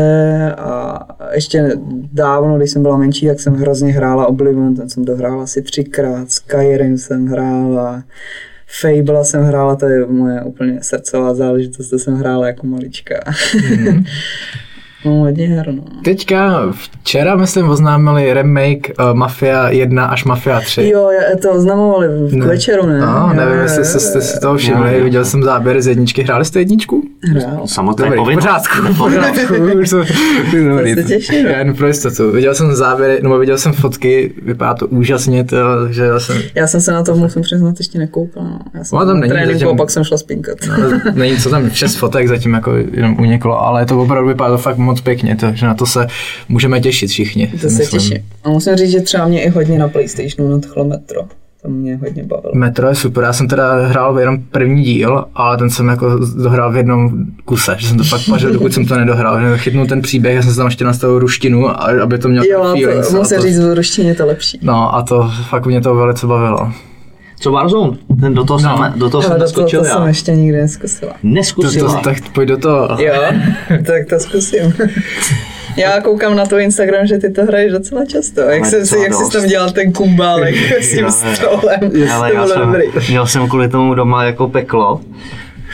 [0.58, 1.72] a ještě
[2.14, 6.32] dávno, když jsem byla menší, tak jsem hrozně hrála Oblivion, ten jsem dohrála asi třikrát,
[6.32, 8.04] Skyrim jsem hrála,
[8.68, 13.20] Fable jsem hrála, to je moje úplně srdcová záležitost, to jsem hrála jako malička.
[13.26, 14.06] Mm-hmm.
[15.06, 15.84] No, her, no.
[16.04, 20.90] Teďka včera, myslím, oznámili remake uh, Mafia 1 až Mafia 3.
[20.90, 21.10] Jo,
[21.42, 23.00] to oznamovali k večeru, ne?
[23.00, 24.22] No, Jo, nevím, jestli jste, jste jo.
[24.22, 26.24] si toho všimli, viděl jsem záběry z jedničky.
[26.24, 27.04] Hráli jste jedničku?
[27.24, 27.62] Hrál.
[27.68, 28.46] Samozřejmě Dobrý, v povinnost.
[28.46, 29.54] pořádku, v pořádku.
[29.82, 29.90] Už
[30.70, 30.96] dobrý.
[31.50, 32.32] Já jen pro jistotu.
[32.32, 35.58] Viděl jsem záběry, nebo viděl jsem fotky, vypadá to úžasně, to,
[35.90, 38.44] že já jsem, Já jsem se na to, musím přiznat, ještě nekoukal.
[38.44, 38.60] No.
[38.74, 40.58] Já jsem No, tam na není tréninku zatím- a pak jsem šla spinkat.
[41.14, 44.78] není co tam, šest fotek zatím jako jenom uniklo, ale to opravdu vypadá to fakt
[44.78, 46.08] moc pěkně, to, že na to se
[46.50, 47.48] můžeme těšit všichni.
[47.48, 47.88] To se myslím.
[48.02, 48.18] těším.
[48.44, 51.22] A musím říct, že třeba mě i hodně na Playstationu nadchlo Metro.
[51.62, 52.52] To mě hodně bavilo.
[52.56, 56.72] Metro je super, já jsem teda hrál jenom první díl, ale ten jsem jako dohrál
[56.72, 60.02] v jednom kuse, že jsem to fakt pařil, dokud jsem to nedohrál, že chytnul ten
[60.02, 63.44] příběh, já jsem si tam ještě nastavil ruštinu, aby to mělo Jo, to, musím to-
[63.44, 64.60] říct, v ruštině je to lepší.
[64.62, 66.72] No a to fakt mě to velice bavilo.
[67.40, 67.98] Co Warzone?
[68.22, 68.78] Ten do toho, No.
[68.78, 70.08] jsem, do toho jsem toho naskočil to jsem já.
[70.08, 71.12] ještě nikdy neskusila.
[71.12, 71.94] To, Neskusila.
[71.96, 72.88] to, tak pojď do toho.
[73.00, 73.14] Jo,
[73.68, 74.74] tak to zkusím.
[75.78, 78.42] Já koukám na tvůj Instagram, že ty to hraješ docela často.
[78.42, 81.80] Jak, Ale jsem si, docela jak jsi tam dělal ten kumbálek s tím stolem.
[82.14, 82.84] Ale to já bylo jsem, dobrý.
[83.10, 85.02] měl jsem kvůli tomu doma jako peklo.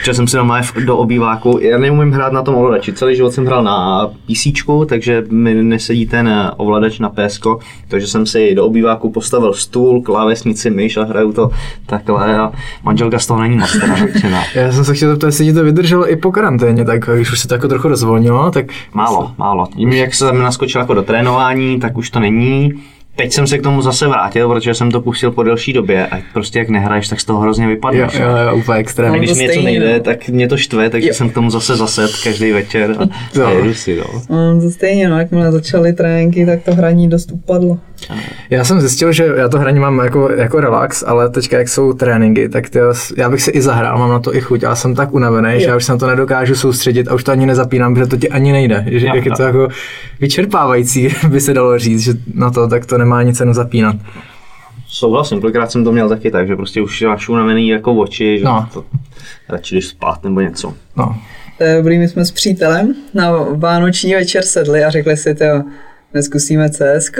[0.04, 3.32] Že jsem si doma v- do obýváku, já neumím hrát na tom ovladači, celý život
[3.32, 4.46] jsem hrál na PC,
[4.88, 7.40] takže mi nesedí ten eh, ovladač na PS,
[7.88, 11.50] takže jsem si do obýváku postavil stůl, klávesnici, myš a hraju to
[11.86, 13.76] takhle a manželka z toho není moc.
[14.54, 17.40] Já jsem se chtěl zeptat, jestli ti to vydrželo i po karanténě, tak když už
[17.40, 19.66] se to jako trochu rozvolnilo, tak Málo, málo.
[19.76, 22.72] Tím, jak jsem naskočil jako do trénování, tak už to není.
[23.16, 26.18] Teď jsem se k tomu zase vrátil, protože jsem to pustil po delší době a
[26.32, 28.14] prostě jak nehraješ, tak z toho hrozně jo, vypadneš.
[28.14, 29.18] jo, jo, úplně extrémně.
[29.18, 30.00] když to mi něco nejde, no.
[30.00, 31.14] tak mě to štve, takže Jo.
[31.14, 33.08] jsem k tomu zase zased každý večer a,
[33.38, 33.46] Jo.
[33.46, 34.04] a jedu si, no.
[34.30, 37.78] No, to stejně, no, jakmile začaly tréninky, tak to hraní dost upadlo.
[38.50, 41.92] Já jsem zjistil, že já to hraní mám jako, jako relax, ale teďka jak jsou
[41.92, 42.78] tréninky, tak to,
[43.16, 45.66] já bych si i zahrál, mám na to i chuť, ale jsem tak unavený, že
[45.66, 48.28] já už se na to nedokážu soustředit a už to ani nezapínám, protože to ti
[48.28, 48.84] ani nejde.
[48.86, 49.68] Že, Jo, jak je to jako
[50.20, 53.96] vyčerpávající, by se dalo říct, že na to tak to nemá ani cenu zapínat.
[54.88, 58.44] Souhlasím, kolikrát jsem to měl taky tak, že prostě už máš unavený jako oči, že
[58.44, 58.68] No.
[58.72, 58.84] to,
[59.48, 60.74] radši jdeš spát nebo něco.
[60.96, 61.16] No.
[61.58, 65.44] To je dobrý, my jsme s přítelem na vánoční večer sedli a řekli si, to
[66.14, 67.10] neskusíme CS,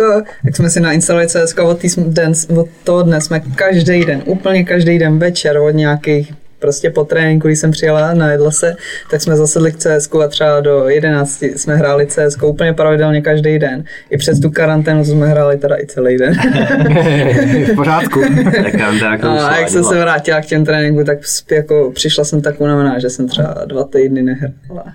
[0.44, 4.22] tak jsme si nainstalovali CS od, tý, jsme- den, od toho dne jsme každý den,
[4.26, 6.32] úplně každý den večer od nějakých
[6.62, 8.76] prostě po tréninku, když jsem přijela, najedla se,
[9.10, 13.58] tak jsme zasedli k CS a třeba do 11 jsme hráli CS úplně pravidelně každý
[13.58, 13.84] den.
[14.10, 16.34] I přes tu karanténu jsme hráli teda i celý den.
[17.72, 18.20] v pořádku.
[18.72, 21.18] Kterou A jak jsem se vrátila k těm tréninku, tak
[21.50, 24.94] jako přišla jsem tak unavená, že jsem třeba dva týdny nehrála.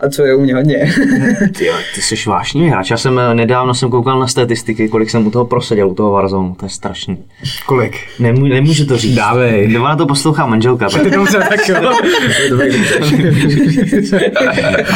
[0.00, 0.76] A co je u mě hodně.
[1.58, 2.90] Ty, ty jsi vášnivý hráč.
[2.90, 6.12] Já jsem eh, nedávno jsem koukal na statistiky, kolik jsem u toho proseděl, u toho
[6.12, 6.54] Warzone.
[6.56, 7.18] To je strašný.
[7.66, 7.96] Kolik?
[8.18, 9.14] Nemů, nemůžu to říct.
[9.14, 9.68] Dávej.
[9.68, 10.88] Na to poslouchá manželka.
[10.88, 11.76] tak- Dobře, tak jo.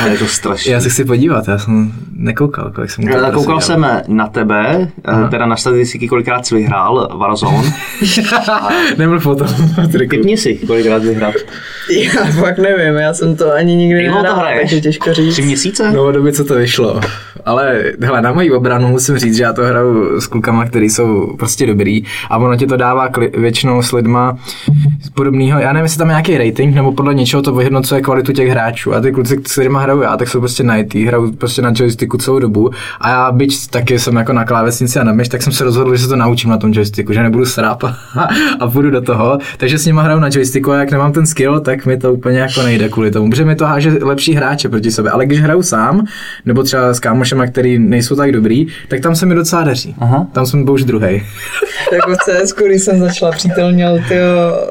[0.00, 0.72] Ale je to strašný.
[0.72, 4.88] Já se chci podívat, já jsem nekoukal, kolik jsem to Eh, Koukal jsem na tebe,
[5.04, 5.28] Aha.
[5.28, 7.72] teda na statistiky, kolikrát jsi vyhrál Warzone.
[8.98, 9.48] Nemluv o tom.
[10.10, 11.32] Typni si, kolikrát vyhrál.
[11.90, 14.60] Já fakt nevím, já jsem to ani nikdy hraješ?
[14.60, 15.32] takže těžko říct.
[15.32, 15.92] Tři měsíce?
[15.92, 17.00] No, od doby, co to vyšlo.
[17.44, 21.36] Ale hele, na moji obranu musím říct, že já to hraju s klukama, který jsou
[21.38, 24.38] prostě dobrý a ono ti to dává kli- většinou s lidma
[25.02, 25.60] z podobného.
[25.60, 28.94] Já nevím, jestli tam je nějaký rating, nebo podle něčeho to vyhodnocuje kvalitu těch hráčů.
[28.94, 31.72] A ty kluci, s kterými hraju já, tak jsou prostě na IT, hrajou prostě na
[31.74, 32.70] joysticku celou dobu.
[33.00, 35.96] A já, byť taky jsem jako na klávesnici a na myš, tak jsem se rozhodl,
[35.96, 37.96] že se to naučím na tom joysticku, že nebudu sráp a,
[38.60, 39.38] a půjdu do toho.
[39.56, 42.38] Takže s nima hraju na joysticku a jak nemám ten skill, tak mi to úplně
[42.38, 45.10] jako nejde kvůli tomu, protože mi to háže lepší hráče proti sobě.
[45.10, 46.06] Ale když hraju sám,
[46.44, 49.94] nebo třeba s kámošema, který nejsou tak dobrý, tak tam se mi docela daří.
[49.98, 50.26] Aha.
[50.32, 51.22] Tam jsem byl už druhý.
[51.92, 54.28] Jako v CS, když jsem začala, přítel měl tyjo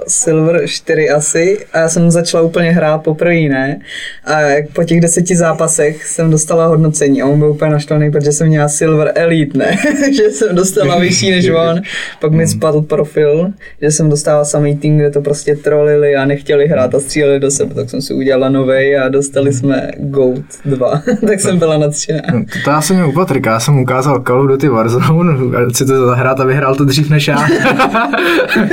[0.07, 3.79] Silver 4 asi a já jsem začala úplně hrát poprvé, ne?
[4.25, 4.37] A
[4.73, 8.67] po těch deseti zápasech jsem dostala hodnocení a on byl úplně naštvaný, protože jsem měla
[8.67, 9.77] Silver Elite, ne?
[10.15, 11.81] že jsem dostala vyšší než on.
[12.19, 16.67] Pak mi spadl profil, že jsem dostala samý tým, kde to prostě trolili a nechtěli
[16.67, 21.01] hrát a stříleli do sebe, tak jsem si udělala novej a dostali jsme GOAT 2.
[21.27, 22.21] tak jsem byla nadšená.
[22.33, 25.57] No, To, to já jsem měl u Patrika, já jsem ukázal Call of Duty Warzone,
[25.67, 27.47] ať si to zahrát a vyhrál to dřív než já.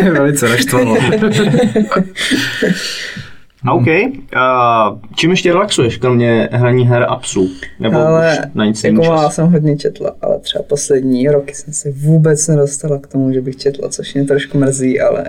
[0.12, 0.96] Velice naštvalo.
[3.72, 3.86] OK.
[3.86, 7.48] Uh, čím ještě relaxuješ, kromě hraní her a psů?
[7.80, 9.34] Nebo Ale už na nic jako čas?
[9.34, 13.56] jsem hodně četla, ale třeba poslední roky jsem se vůbec nedostala k tomu, že bych
[13.56, 15.24] četla, což mě trošku mrzí, ale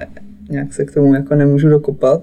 [0.50, 2.22] nějak se k tomu jako nemůžu dokopat.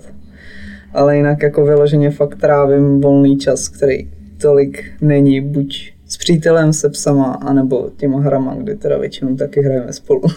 [0.96, 4.08] Ale jinak jako vyloženě fakt trávím volný čas, který
[4.40, 9.92] tolik není buď s přítelem, se psama, anebo těma hrama, kdy teda většinou taky hrajeme
[9.92, 10.22] spolu.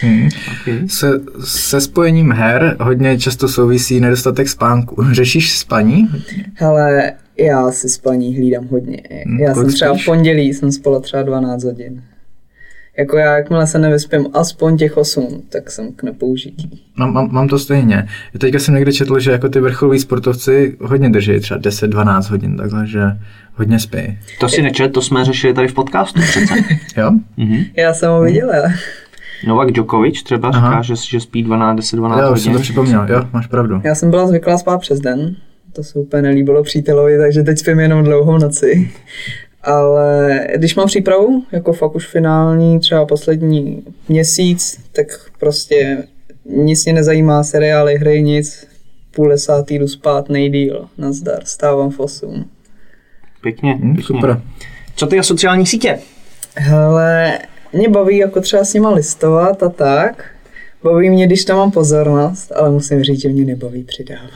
[0.00, 0.28] Hmm.
[0.88, 1.10] Se,
[1.44, 4.96] se spojením her hodně často souvisí nedostatek spánku.
[5.12, 6.08] Řešíš spaní?
[6.54, 9.02] Hele, Já si spaní hlídám hodně.
[9.40, 10.06] Já jsem kolik třeba v spíš?
[10.06, 12.02] pondělí jsem spala třeba 12 hodin.
[12.98, 16.82] Jako já, jakmile se nevyspím aspoň těch 8, tak jsem k nepoužití.
[16.96, 18.08] Mám, mám, mám to stejně.
[18.34, 22.56] Já teďka jsem někde četl, že jako ty vrcholoví sportovci hodně drží třeba 10-12 hodin,
[22.56, 23.00] takhle, že
[23.54, 24.18] hodně spí.
[24.40, 26.54] To si nečet, to jsme řešili tady v podcastu přece.
[26.96, 27.10] Jo?
[27.76, 28.52] Já jsem ho viděla.
[29.46, 30.70] Novak Djokovic třeba Aha.
[30.70, 32.58] říká, že, že spí 12, 10, 12 Jo, už jsem hodin.
[32.60, 33.80] to připomněl, jo, máš pravdu.
[33.84, 35.36] Já jsem byla zvyklá spát přes den.
[35.72, 38.90] To se úplně nelíbilo přítelovi, takže teď spím jenom dlouhou noci.
[39.64, 45.06] Ale když mám přípravu, jako fakt už finální, třeba poslední měsíc, tak
[45.38, 46.04] prostě
[46.46, 48.66] nic mě nezajímá, seriály, hry, nic.
[49.10, 52.44] Půl desátý jdu spát nejdíl, nazdar, stávám v 8.
[53.42, 54.02] Pěkně, Hm, pěkně.
[54.16, 54.40] super.
[54.96, 55.98] Co ty a sociální sítě?
[56.56, 57.38] Hele,
[57.72, 60.24] mě baví jako třeba s nima listovat a tak.
[60.82, 64.30] Baví mě, když tam mám pozornost, ale musím říct, že mě nebaví přidávat.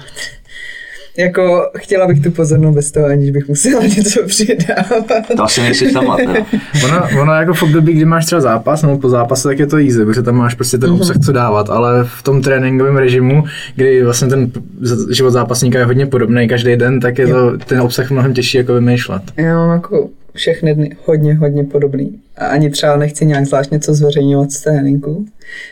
[1.19, 5.07] Jako chtěla bych tu pozornost bez toho, aniž bych musela něco přidávat.
[5.37, 6.17] To asi nejsi sama.
[6.17, 6.33] teda.
[6.85, 9.77] Ono, ono jako v období, kdy máš třeba zápas nebo po zápase, tak je to
[9.77, 13.45] easy, protože tam máš prostě ten obsah, co dávat, ale v tom tréninkovém režimu,
[13.75, 14.51] kdy vlastně ten
[15.11, 18.75] život zápasníka je hodně podobný každý den, tak je to ten obsah mnohem těžší jako
[18.75, 19.23] vymýšlet.
[19.37, 20.09] Já mám jako
[20.39, 22.21] všechny dny hodně, hodně podobný.
[22.37, 25.27] A ani třeba nechci nějak zvlášť něco zveřejňovat z tréninku.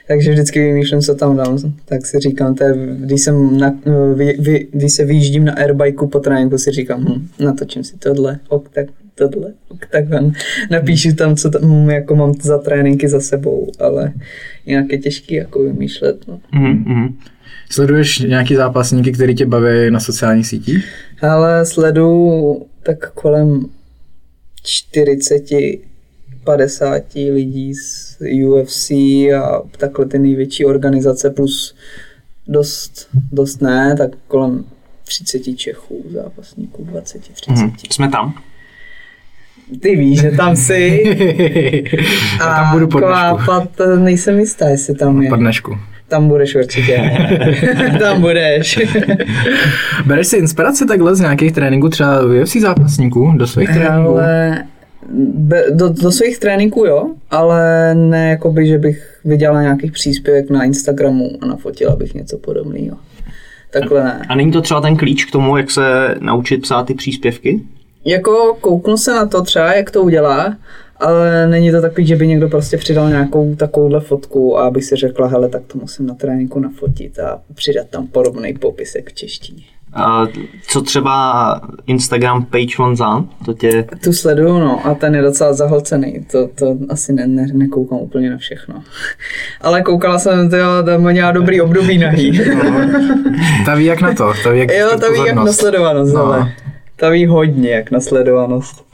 [0.09, 1.59] Takže vždycky vymýšlím, co tam dám.
[1.85, 3.75] Tak si říkám, to je, když, jsem na,
[4.15, 8.39] vy, vy, když se vyjíždím na airbikeu po tréninku, si říkám, hm, natočím si tohle,
[8.49, 10.31] ok, tak tohle, ok, takhle.
[10.71, 14.13] Napíšu tam, co tam jako mám za tréninky za sebou, ale
[14.67, 16.17] jinak je těžký jako vymýšlet.
[16.29, 16.41] No.
[16.53, 17.15] Mhm, mhm.
[17.71, 20.89] Sleduješ nějaký zápasníky, který tě baví na sociálních sítích?
[21.23, 23.67] Ale sleduju tak kolem
[24.67, 25.45] 40,
[26.45, 31.75] 50 lidí z UFC a takhle ty největší organizace plus
[32.49, 34.65] dost, dost ne, tak kolem
[35.05, 37.51] 30 Čechů, zápasníků, 20, 30.
[37.51, 37.73] Mhm.
[37.91, 38.35] Jsme tam.
[39.81, 41.03] Ty víš, že tam jsi.
[42.41, 43.45] Já tam budu po dnešku.
[43.45, 45.29] Kvápat, nejsem jistá, jestli tam je.
[45.31, 45.79] Po dnešku.
[46.09, 47.11] Tam budeš určitě.
[47.99, 48.79] tam budeš.
[50.07, 54.09] Bereš si inspiraci takhle z nějakých tréninků, třeba UFC zápasníků, do svých tréninků?
[54.09, 54.65] Ale
[55.35, 60.65] be, do, do svých tréninků jo, ale ne jakoby, že bych viděla nějaký příspěvek na
[60.65, 62.97] Instagramu a nafotila bych něco podobného.
[63.73, 64.23] Takhle ne.
[64.29, 67.61] A není to třeba ten klíč k tomu, jak se naučit psát ty příspěvky?
[68.05, 70.57] Jako kouknu se na to třeba, jak to udělá,
[71.01, 74.97] ale není to takový, že by někdo prostě přidal nějakou takovouhle fotku a aby si
[74.97, 79.63] řekla, hele, tak to musím na tréninku nafotit a přidat tam podobný popisek v češtině.
[79.93, 80.27] A
[80.69, 83.29] co třeba Instagram Page Vanzan?
[83.45, 83.85] To tě...
[84.05, 88.31] Tu sleduju, no, a ten je docela zahlcený, to, to asi ne, ne, nekoukám úplně
[88.31, 88.83] na všechno.
[89.61, 92.41] Ale koukala jsem, to tam měla dobrý období nahý.
[93.67, 96.23] Ta ví jak na to, ta ví jak jo, to ví jak na sledovanost, No.
[96.23, 96.53] ale
[96.97, 98.85] to ví hodně jak na sledovanost.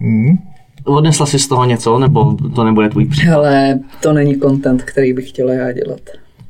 [0.00, 0.38] Hmm.
[0.88, 3.34] Odnesla jsi z toho něco, nebo to nebude tvůj příklad?
[3.36, 6.00] Ale to není content, který bych chtěla já dělat.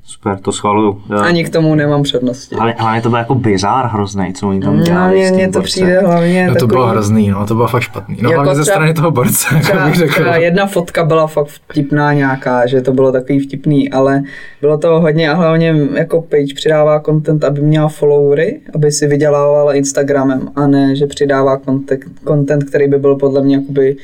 [0.05, 1.03] Super, to schvaluju.
[1.11, 1.19] Jo.
[1.19, 2.57] Ani k tomu nemám přednosti.
[2.57, 5.31] Ale, ale to byl jako bizár hrozný, co oni tam dělali.
[5.31, 5.63] No, mně, to borcem.
[5.63, 6.71] přijde hlavně No to takový...
[6.71, 8.17] bylo hrozný, no, to bylo fakt špatný.
[8.23, 10.13] No Jako hlavně ze třeba- strany toho borce, jako Třeba, bych řekl.
[10.13, 14.23] třeba jedna fotka byla fakt vtipná nějaká, že to bylo takový vtipný, ale
[14.61, 19.75] bylo to hodně a hlavně jako page přidává content, aby měla followery, aby si vydělávala
[19.75, 23.97] Instagramem a ne, že přidává content, content který by byl podle mě jakoby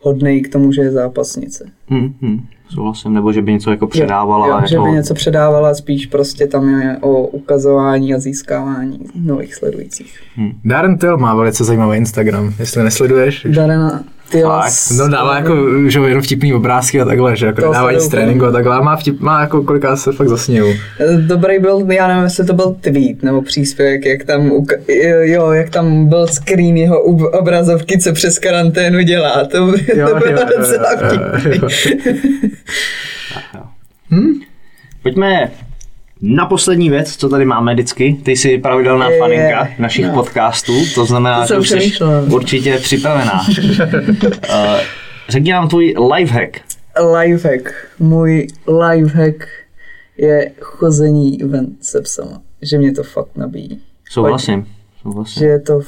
[0.00, 1.64] hodný k tomu, že je zápasnice.
[1.90, 2.40] Hm, hm,
[2.74, 4.46] souhlasím, nebo že by něco jako předávala.
[4.46, 4.66] jo, jako...
[4.66, 10.20] že by něco předávala, spíš prostě tam je o ukazování a získávání nových sledujících.
[10.64, 13.46] Darren Till má velice zajímavý Instagram, jestli nesleduješ.
[13.50, 14.72] Darena, ty Fakt?
[14.98, 15.56] No dává jako,
[15.86, 18.80] že jo, jenom vtipný obrázky a takhle, že jako nic z tréninku a takhle, a
[18.80, 20.74] má, vtip, má jako kolikrát se fakt zasněju.
[21.26, 24.80] Dobrý byl, já nevím, jestli to byl tweet nebo příspěvek, jak tam, uka-
[25.22, 29.44] jo, jak tam byl screen jeho obrazovky, co přes karanténu dělá.
[29.44, 31.60] To, Jo, to jo, bylo jo, docela jo, vtipný.
[31.62, 31.68] jo.
[35.02, 35.50] Pojďme
[36.22, 38.16] na poslední věc, co tady máme vždycky.
[38.22, 40.14] Ty jsi pravidelná Je, faninka našich no.
[40.14, 41.92] podcastů, to znamená, To že jsi
[42.30, 43.40] určitě připravená.
[43.42, 44.80] uh,
[45.28, 46.56] řekni nám tvůj lifehack.
[47.20, 47.74] Lifehack.
[47.98, 48.46] Můj
[48.80, 49.48] lifehack
[50.16, 52.42] je chození ven se psama.
[52.62, 53.80] Že mě to fakt nabíjí.
[54.10, 54.66] Souhlasím.
[55.02, 55.40] Souhlasím.
[55.40, 55.80] že je to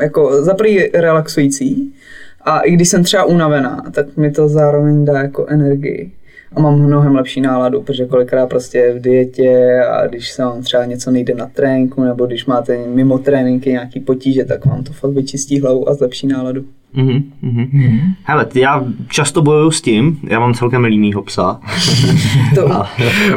[0.00, 1.94] jako za prvý relaxující
[2.40, 6.12] a i když jsem třeba unavená, tak mi to zároveň dá jako energii
[6.56, 10.84] a mám mnohem lepší náladu, protože kolikrát prostě v dietě a když se vám třeba
[10.84, 15.10] něco nejde na tréninku nebo když máte mimo tréninky nějaký potíže, tak vám to fakt
[15.10, 16.64] vyčistí hlavu a zlepší náladu.
[16.92, 17.98] Mhm, mhm.
[18.22, 21.60] Hele, já často bojuju s tím, já mám celkem línýho psa,
[22.54, 22.68] To,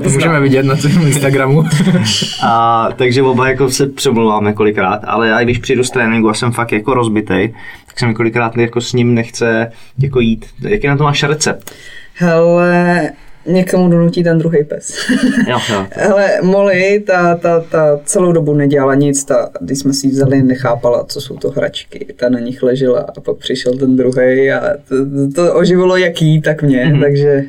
[0.04, 1.64] To můžeme vidět na tvém Instagramu.
[2.44, 6.52] a, takže oba jako se přemluváme kolikrát, ale já když přijdu z tréninku a jsem
[6.52, 7.54] fakt jako rozbitej,
[7.88, 10.46] tak se mi kolikrát jako s ním nechce jako jít.
[10.68, 11.72] Jaký na to máš recept?
[12.20, 13.10] Hele,
[13.46, 15.10] někomu donutí ten druhý pes.
[15.48, 15.86] Jo, jo.
[15.92, 20.44] Hele, Molly, ta, ta, ta celou dobu nedělala nic, ta, když jsme si ji vzali,
[20.44, 22.06] nechápala, co jsou to hračky.
[22.16, 24.96] Ta na nich ležela a pak přišel ten druhý a to,
[25.36, 26.94] to oživilo jak jí, tak mě, Mhm.
[26.96, 27.02] mm-hmm.
[27.02, 27.44] takže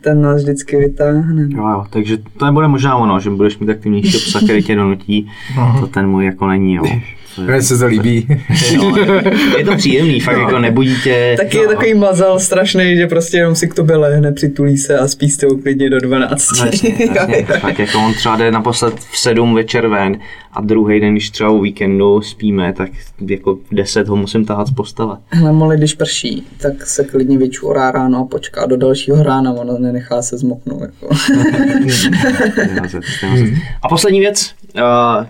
[0.00, 1.48] ten nás vždycky vytáhne.
[1.50, 5.30] Jo, jo, takže to nebude možná ono, že budeš mít aktivnější psa, který tě donutí,
[5.80, 6.84] to ten můj jako není, jo.
[7.46, 8.26] To je- Mně se to líbí.
[8.70, 8.96] Jo,
[9.58, 11.34] je to příjemný, fakt jako nebudí tě...
[11.38, 15.08] Taky je takový mazal strašný, že prostě jenom si k tobě lehne, přitulí se a
[15.08, 16.50] spí s tebou klidně do 12.
[16.58, 17.46] No, Jasně, jasně.
[17.62, 20.16] Tak jako on třeba jde naposled v 7 večer ven
[20.58, 22.90] a druhý den, když třeba o víkendu spíme, tak
[23.26, 25.18] jako v 10 ho musím tahat z postele.
[25.28, 29.78] Hele, Molly, když prší, tak se klidně vyčurá ráno a počká do dalšího rána, ona
[29.78, 30.82] nenechá se zmoknout.
[30.82, 31.08] Jako.
[33.82, 34.82] A poslední věc, uh,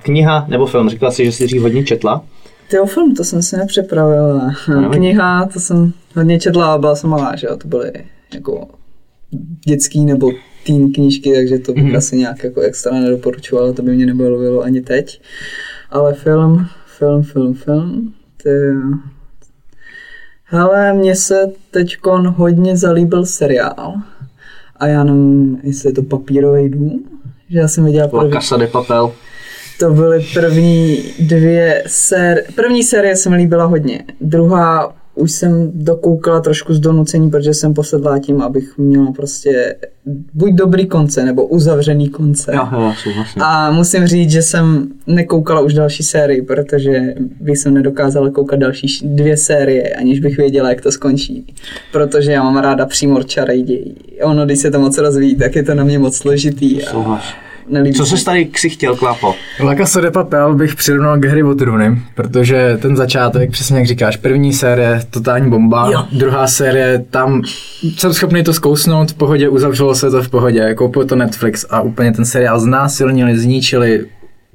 [0.03, 2.25] kniha nebo film, říkala si, že jsi dřív hodně četla.
[2.71, 4.55] Ty o film, to jsem si nepřipravila.
[4.93, 7.93] Kniha, to jsem hodně četla byla jsem malá, že jo, to byly
[8.35, 8.69] jako
[9.67, 10.31] dětský nebo
[10.69, 11.93] teen knížky, takže to bych Mhm.
[11.93, 11.97] mm-hmm.
[11.99, 15.21] asi nějak jako extra nedoporučovala, to by mě nebavilo ani teď.
[15.91, 16.67] Ale film,
[16.99, 18.13] film, film, film,
[18.43, 18.51] ty...
[20.45, 23.95] Hele, mně se teďkon hodně zalíbil seriál
[24.77, 27.05] a já nevím, jestli je to papírový dům,
[27.51, 29.13] že já jsem viděla La první, Casa de Papel.
[29.79, 32.45] to byly první dvě série.
[32.55, 34.05] První série se mi líbila hodně.
[34.21, 39.77] Druhá už jsem dokoukala trošku z donucení, protože jsem posedlá tím, abych měla prostě
[40.35, 42.53] buď dobrý konce, nebo uzavřený konce.
[42.55, 43.43] Jo, souhlasím.
[43.43, 48.87] A musím říct, že jsem nekoukala už další sérii, protože bych jsem nedokázala koukat další
[49.03, 51.55] dvě série, aniž bych věděla, jak to skončí.
[51.93, 53.97] Protože já mám ráda přímor čarej dějí.
[54.23, 56.83] Ono, když se to moc rozvíjí, tak je to na mě moc složitý.
[56.83, 57.25] A Souhlas.
[57.69, 59.35] Nelíbí Co se tady si chtěl, Klapo?
[59.61, 63.87] La Casa de Papel bych přirovnal k Harry o trůny, protože ten začátek, přesně jak
[63.87, 66.05] říkáš, první série, totální bomba, Jo.
[66.13, 67.43] druhá série, tam
[67.97, 71.81] jsem schopný to zkousnout v pohodě, uzavřelo se to v pohodě, koupil to Netflix a
[71.81, 74.05] úplně ten seriál znásilnili, zničili,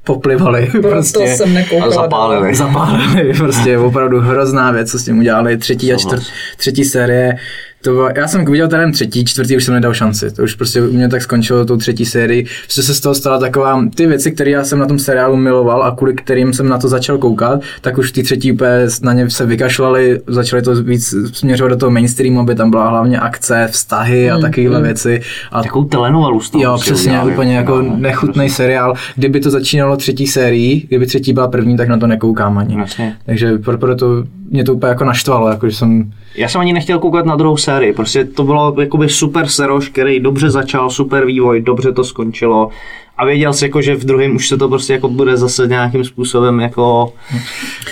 [0.03, 1.91] poplivali, Proto prostě jsem nekoukala.
[1.91, 2.55] A zapálili.
[2.55, 6.24] zapálili, prostě opravdu hrozná věc, co s tím udělali, třetí a čtvrt,
[6.57, 7.36] třetí série,
[7.84, 10.81] to bylo, já jsem viděl ten třetí, čtvrtý už jsem nedal šanci, to už prostě
[10.81, 14.31] u mě tak skončilo tou třetí sérii, že se z toho stala taková, ty věci,
[14.31, 17.61] které já jsem na tom seriálu miloval a kvůli kterým jsem na to začal koukat,
[17.81, 18.69] tak už ty třetí úplně
[19.01, 23.19] na ně se vykašlali, začali to víc směřovat do toho mainstreamu, aby tam byla hlavně
[23.19, 25.21] akce, vztahy a takovéhle věci.
[25.51, 27.31] A Takovou telenovalu z toho Jo, prostě přesně, udělali.
[27.31, 28.93] úplně jako No, nechutný seriál.
[29.15, 32.77] Kdyby to začínalo třetí sérií, kdyby třetí byla první, tak na to nekoukám ani.
[32.79, 33.15] Jasně.
[33.25, 34.23] Takže pro- proto
[34.54, 37.58] mě to úplně jako naštvalo, jako že jsem Já jsem ani nechtěl koukat na druhou
[37.58, 42.70] sérii, prostě to bylo jakoby super seroš, který dobře začal, super vývoj, dobře to skončilo
[43.18, 46.04] a věděl jsi jako, že v druhém už se to prostě jako bude zase nějakým
[46.04, 47.14] způsobem jako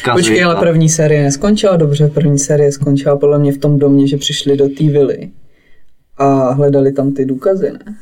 [0.04, 0.26] kazit.
[0.26, 2.08] Počkej, ale a- první série neskončila dobře.
[2.08, 5.30] První série skončila podle mě v tom domě, že přišli do té vily
[6.18, 7.96] a hledali tam ty důkazy, ne?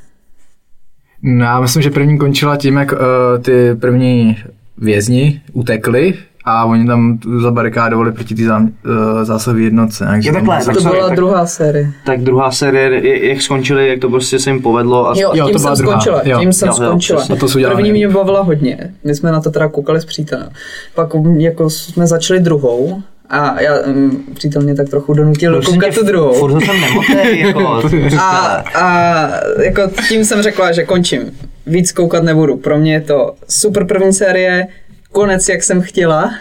[1.22, 2.98] No, já myslím, že první končila tím, jak uh,
[3.42, 4.38] ty první
[4.78, 6.14] vězni utekli
[6.50, 10.04] a oni tam zabarikádovali proti té zám, uh, zásahové jednotce.
[10.04, 11.92] nějak, že Je takhle, tak To byla tak, druhá série.
[12.06, 15.46] tak druhá série, je- jak skončili, jak to prostě se jim povedlo a Jo, Jo,
[15.46, 16.00] tím to byla jsem druhá.
[16.00, 16.40] skončila, Jo.
[16.40, 17.24] tím jsem Jo, jo, skončila.
[17.34, 17.48] A to.
[17.76, 20.50] První mě bavila hodně, my jsme na to teda koukali s přítelem.
[20.96, 25.96] Pak jako jsme začali druhou a já, um, přítel mě tak trochu donutil Prosím koukat
[25.96, 26.34] tu druhou.
[26.34, 27.82] Furt ho tam nemotej, jako,
[28.20, 29.28] A, a
[29.64, 31.22] jako tím jsem řekla, že končím.
[31.68, 32.58] Víc koukat nebudu.
[32.58, 34.68] Pro mě je to super první série,
[35.12, 36.32] konec, jak jsem chtěla,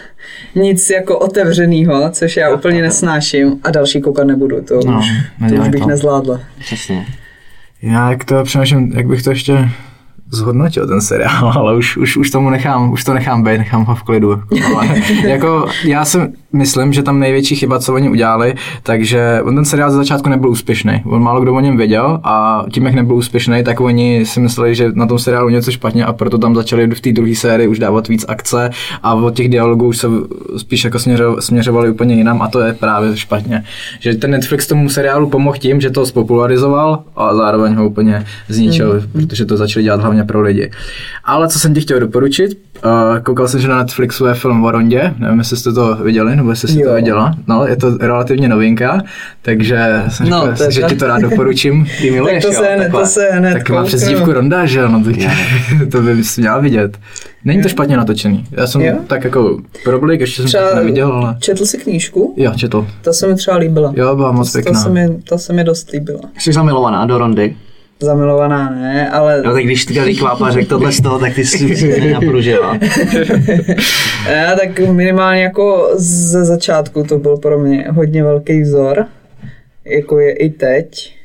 [0.55, 4.61] nic jako otevřenýho, což já úplně nesnáším a další koukat nebudu.
[4.61, 5.05] To, No, už,
[5.49, 5.87] to už bych to.
[5.87, 6.39] nezvládla.
[6.59, 7.05] Přesně.
[7.81, 9.69] Já jak to přemýšlím, jak bych to ještě
[10.31, 13.95] zhodnotil ten seriál, ale už, už, už tomu nechám, už to nechám být, nechám ho
[13.95, 14.41] v klidu.
[14.75, 14.87] Ale
[15.27, 16.17] jako já si
[16.53, 20.49] myslím, že tam největší chyba, co oni udělali, takže on ten seriál ze začátku nebyl
[20.49, 21.01] úspěšný.
[21.05, 24.75] On málo kdo o něm věděl a tím, jak nebyl úspěšný, tak oni si mysleli,
[24.75, 27.79] že na tom seriálu něco špatně a proto tam začali v té druhé sérii už
[27.79, 28.69] dávat víc akce
[29.03, 30.07] a od těch dialogů už se
[30.57, 33.63] spíš jako směřo, směřovali úplně jinam a to je právě špatně.
[33.99, 38.93] Že ten Netflix tomu seriálu pomohl tím, že to spopularizoval a zároveň ho úplně zničil,
[38.93, 39.11] mm.
[39.11, 40.71] protože to začali dělat hlavně pro lidi.
[41.23, 44.71] Ale co jsem ti chtěl doporučit, uh, koukal jsem, že na Netflixu je film o
[44.71, 46.89] Rondě, nevím, jestli jste to viděli nebo jestli jsi Jo.
[46.89, 47.35] to viděla.
[47.47, 49.01] No, je to relativně novinka,
[49.41, 51.87] takže jsem No, řekl, to že ti to rád doporučím.
[52.01, 53.01] Ty miluješ, Tak to jo, se, hned, takhle.
[53.01, 55.15] to se hned Tak má přezdívku Ronda, že ano, tak
[55.91, 56.97] to by si měla vidět.
[57.45, 58.45] Není to špatně natočený.
[58.51, 58.95] Já jsem Jo?
[59.07, 62.33] tak jako problik, ještě jsem Třeba to neviděl, ale četl si knížku?
[62.37, 62.87] jo, četl.
[63.01, 63.93] Ta se mi třeba líbila.
[63.95, 64.79] Jo, byla moc to, to, pěkná.
[64.83, 66.19] se mi, to se mi dost líbila.
[66.39, 67.55] Jsi zamilovaná do Rondy.
[68.01, 71.99] Zamilovaná ne, ale No tak když ty Klápa řekl tohle z toho, tak ty jsi
[71.99, 72.77] nenapružila.
[74.29, 79.05] Já tak minimálně jako ze začátku to byl pro mě hodně velký vzor,
[79.85, 81.15] jako je i teď.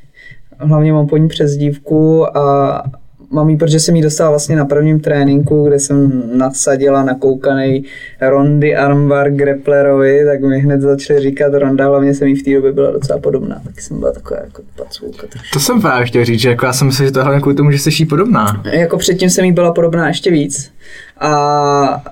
[0.59, 2.83] Hlavně mám po ní přezdívku a
[3.35, 7.85] mám jí, protože jsem jí dostala vlastně na prvním tréninku, kde jsem nadsadila nakoukaný
[8.21, 12.73] Rondy Armbar Grapplerovi, tak mi hned začali říkat Ronda, hlavně jsem jí v té době
[12.73, 15.27] byla docela podobná, tak jsem byla taková jako pacůlka.
[15.53, 17.79] To jsem právě chtěl říct, že jako já jsem že to hlavně kvůli tomu, že
[17.79, 18.63] jsi jí podobná.
[18.73, 20.71] Jako předtím jsem jí byla podobná ještě víc.
[21.21, 22.03] A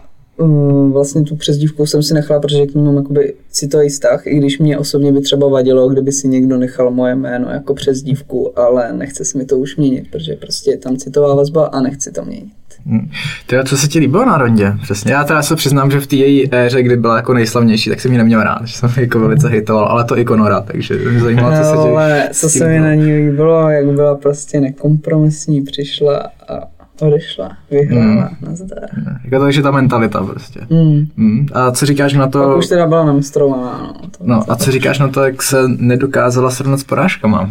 [0.93, 4.59] vlastně tu přezdívku jsem si nechala, protože k ní mám jakoby citový vztah, i když
[4.59, 9.25] mě osobně by třeba vadilo, kdyby si někdo nechal moje jméno jako přezdívku, ale nechce
[9.25, 12.53] si mi to už měnit, protože prostě je tam citová vazba a nechci to měnit.
[12.87, 13.09] Hm.
[13.47, 14.73] Ty, co se ti líbilo na rondě?
[14.83, 15.13] Přesně.
[15.13, 18.13] Já teda se přiznám, že v té její éře, kdy byla jako nejslavnější, tak jsem
[18.13, 21.57] ji neměl rád, že jsem jako velice hejtoval, ale to i Konora, takže mě zajímalo,
[21.57, 26.31] co se ti ale co se mi na ní líbilo, jak byla prostě nekompromisní, přišla
[26.49, 28.37] a odešla, vyhrála, Hmm.
[28.51, 28.79] nazdar.
[29.25, 30.61] Jako to, že ta mentalita prostě.
[30.71, 31.07] Mm.
[31.17, 31.47] Hm.
[31.53, 34.09] A co říkáš na Pak to, už teda byla namistrovaná, no.
[34.11, 37.51] To, no, a co říkáš na to, jak se nedokázala srovnat s porážkama?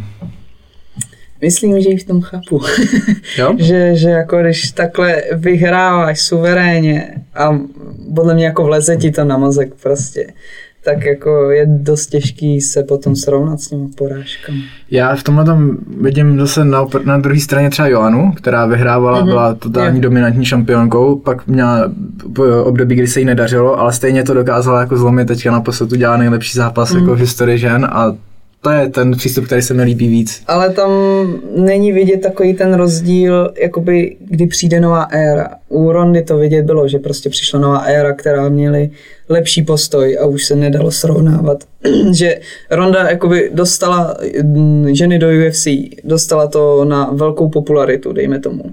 [1.42, 2.62] Myslím, že ji v tom chápu.
[3.38, 3.56] Jo?
[3.60, 7.60] že, že jako když takhle vyhráváš suverénně a
[8.16, 10.28] podle mě jako vleze ti to na mozek prostě,
[10.84, 14.60] tak jako je dost těžký se potom srovnat s těmi porážkami.
[14.92, 19.26] Já v tomhle tom vidím zase na, na druhé straně třeba Joanu, která vyhrávala, mm-hmm.
[19.26, 20.02] byla totální Jo.
[20.02, 21.92] dominantní šampionkou, pak měla
[22.64, 26.18] období, kdy se jí nedařilo, ale stejně to dokázala jako zlomit, teďka na posledu dělá
[26.18, 27.00] nejlepší zápas mm.
[27.00, 28.16] jako v historii žen a
[28.62, 30.44] to je ten přístup, který se mi líbí víc.
[30.48, 30.92] Ale tam
[31.56, 35.50] není vidět takový ten rozdíl, jakoby kdy přijde nová éra.
[35.70, 38.90] U Rondy to vidět bylo, že prostě přišla nová éra, která měli
[39.30, 41.64] lepší postoj a už se nedalo srovnávat.
[42.14, 42.40] že
[42.72, 45.68] Ronda jakoby dostala mm, ženy do UFC,
[46.04, 48.64] dostala to na velkou popularitu, dejme tomu.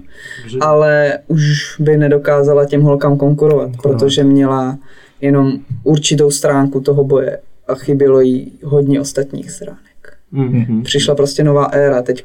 [0.61, 1.41] Ale už
[1.79, 4.77] by nedokázala těm holkám konkurovat, protože měla
[5.21, 7.37] jenom určitou stránku toho boje
[7.69, 9.89] a chybělo jí hodně ostatních stránek
[10.31, 10.83] Mhm.
[10.83, 12.01] přišla prostě nová éra.
[12.01, 12.23] Teď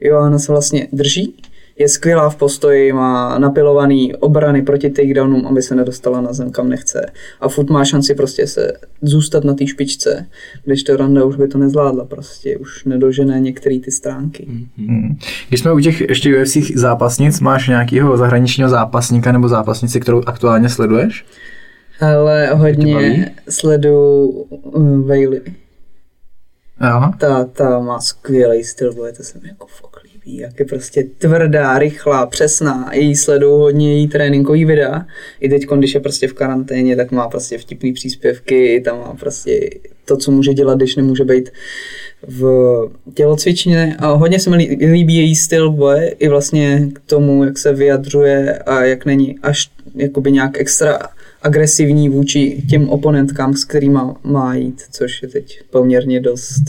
[0.00, 1.34] Johanna se vlastně drží,
[1.78, 6.68] je skvělá v postoji, má napilovaný obrany proti takedownům, aby se nedostala na zem, kam
[6.68, 7.06] nechce.
[7.40, 8.72] A furt má šanci prostě se
[9.02, 10.26] zůstat na té špičce,
[10.64, 14.46] když to Randa už by to nezvládla prostě, už nedožené některé ty stránky.
[14.76, 15.16] Hmm.
[15.48, 20.68] Když jsme u těch ještě UFC zápasnic, máš nějakého zahraničního zápasníka nebo zápasnici, kterou aktuálně
[20.68, 21.24] sleduješ?
[22.00, 25.42] Ale hodně sleduju um, Bailey.
[26.78, 27.16] Aha.
[27.20, 31.04] Ta, ta má skvělý styl boje, to se mi jako fakt líbí, jak je prostě
[31.18, 32.90] tvrdá, rychlá, přesná.
[32.94, 35.06] Její sleduju hodně její tréninkový videa.
[35.40, 39.70] I teď, když je prostě v karanténě, tak má prostě vtipný příspěvky, tam má prostě
[40.04, 41.50] to, co může dělat, když nemůže být
[42.28, 42.42] v
[43.14, 47.58] tělocvičně a hodně se mi lí- líbí její styl boje i vlastně k tomu, jak
[47.58, 50.98] se vyjadřuje a jak není až jakoby nějak extra
[51.42, 56.62] agresivní vůči těm oponentkám, s kterými má jít, což je teď poměrně dost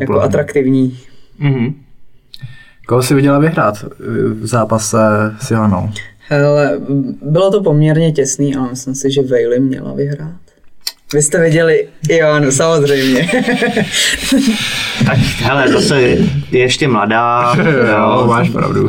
[0.00, 0.98] jako atraktivní.
[1.38, 1.85] Mhm.
[2.86, 3.84] Koho jsi viděla vyhrát
[4.40, 4.98] v zápase
[5.40, 5.90] s Johanou?
[6.28, 6.78] Hele,
[7.22, 10.30] bylo to poměrně těsný, ale myslím si, že Vejly měla vyhrát.
[11.14, 13.30] Vy jste viděli Joanu, samozřejmě.
[15.06, 16.18] Tak hele, zase je
[16.50, 18.88] ještě mladá, Jo, jo, máš pravdu.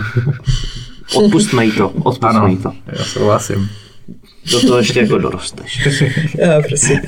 [1.15, 2.71] odpustme jí to, odpustme Ano, jí to.
[2.97, 3.69] já souhlasím.
[4.51, 5.87] Do toho ještě jako dorosteš.
[6.37, 6.99] Já, prosím.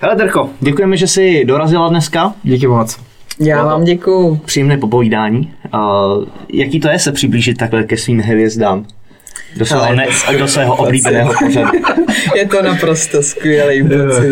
[0.00, 2.34] Hele Terko, děkujeme, že jsi dorazila dneska.
[2.42, 2.98] Díky moc.
[3.44, 4.40] Já vám děkuju.
[4.44, 5.52] Příjemné popovídání.
[5.74, 8.86] Uh, jaký to je se přiblížit takhle ke svým hvězdám?
[9.56, 11.70] Do svého, Ale ne, to- do svého oblíbeného pořadu.
[12.36, 14.30] Je to naprosto skvělý pocit.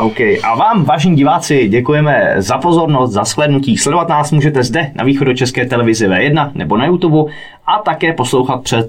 [0.00, 0.20] OK.
[0.20, 3.76] A vám, vážení diváci, děkujeme za pozornost, za shlednutí.
[3.78, 7.32] Sledovat nás můžete zde na východočeské televizi V1 nebo na YouTube
[7.66, 8.86] a také poslouchat přes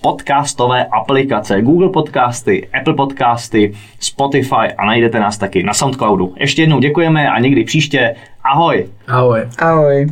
[0.00, 6.34] podcastové aplikace Google Podcasty, Apple Podcasty, Spotify a najdete nás taky na Soundcloudu.
[6.40, 8.14] Ještě jednou děkujeme a někdy příště.
[8.44, 8.86] Ahoj!
[9.08, 9.40] Ahoj.
[9.58, 10.06] Ahoj.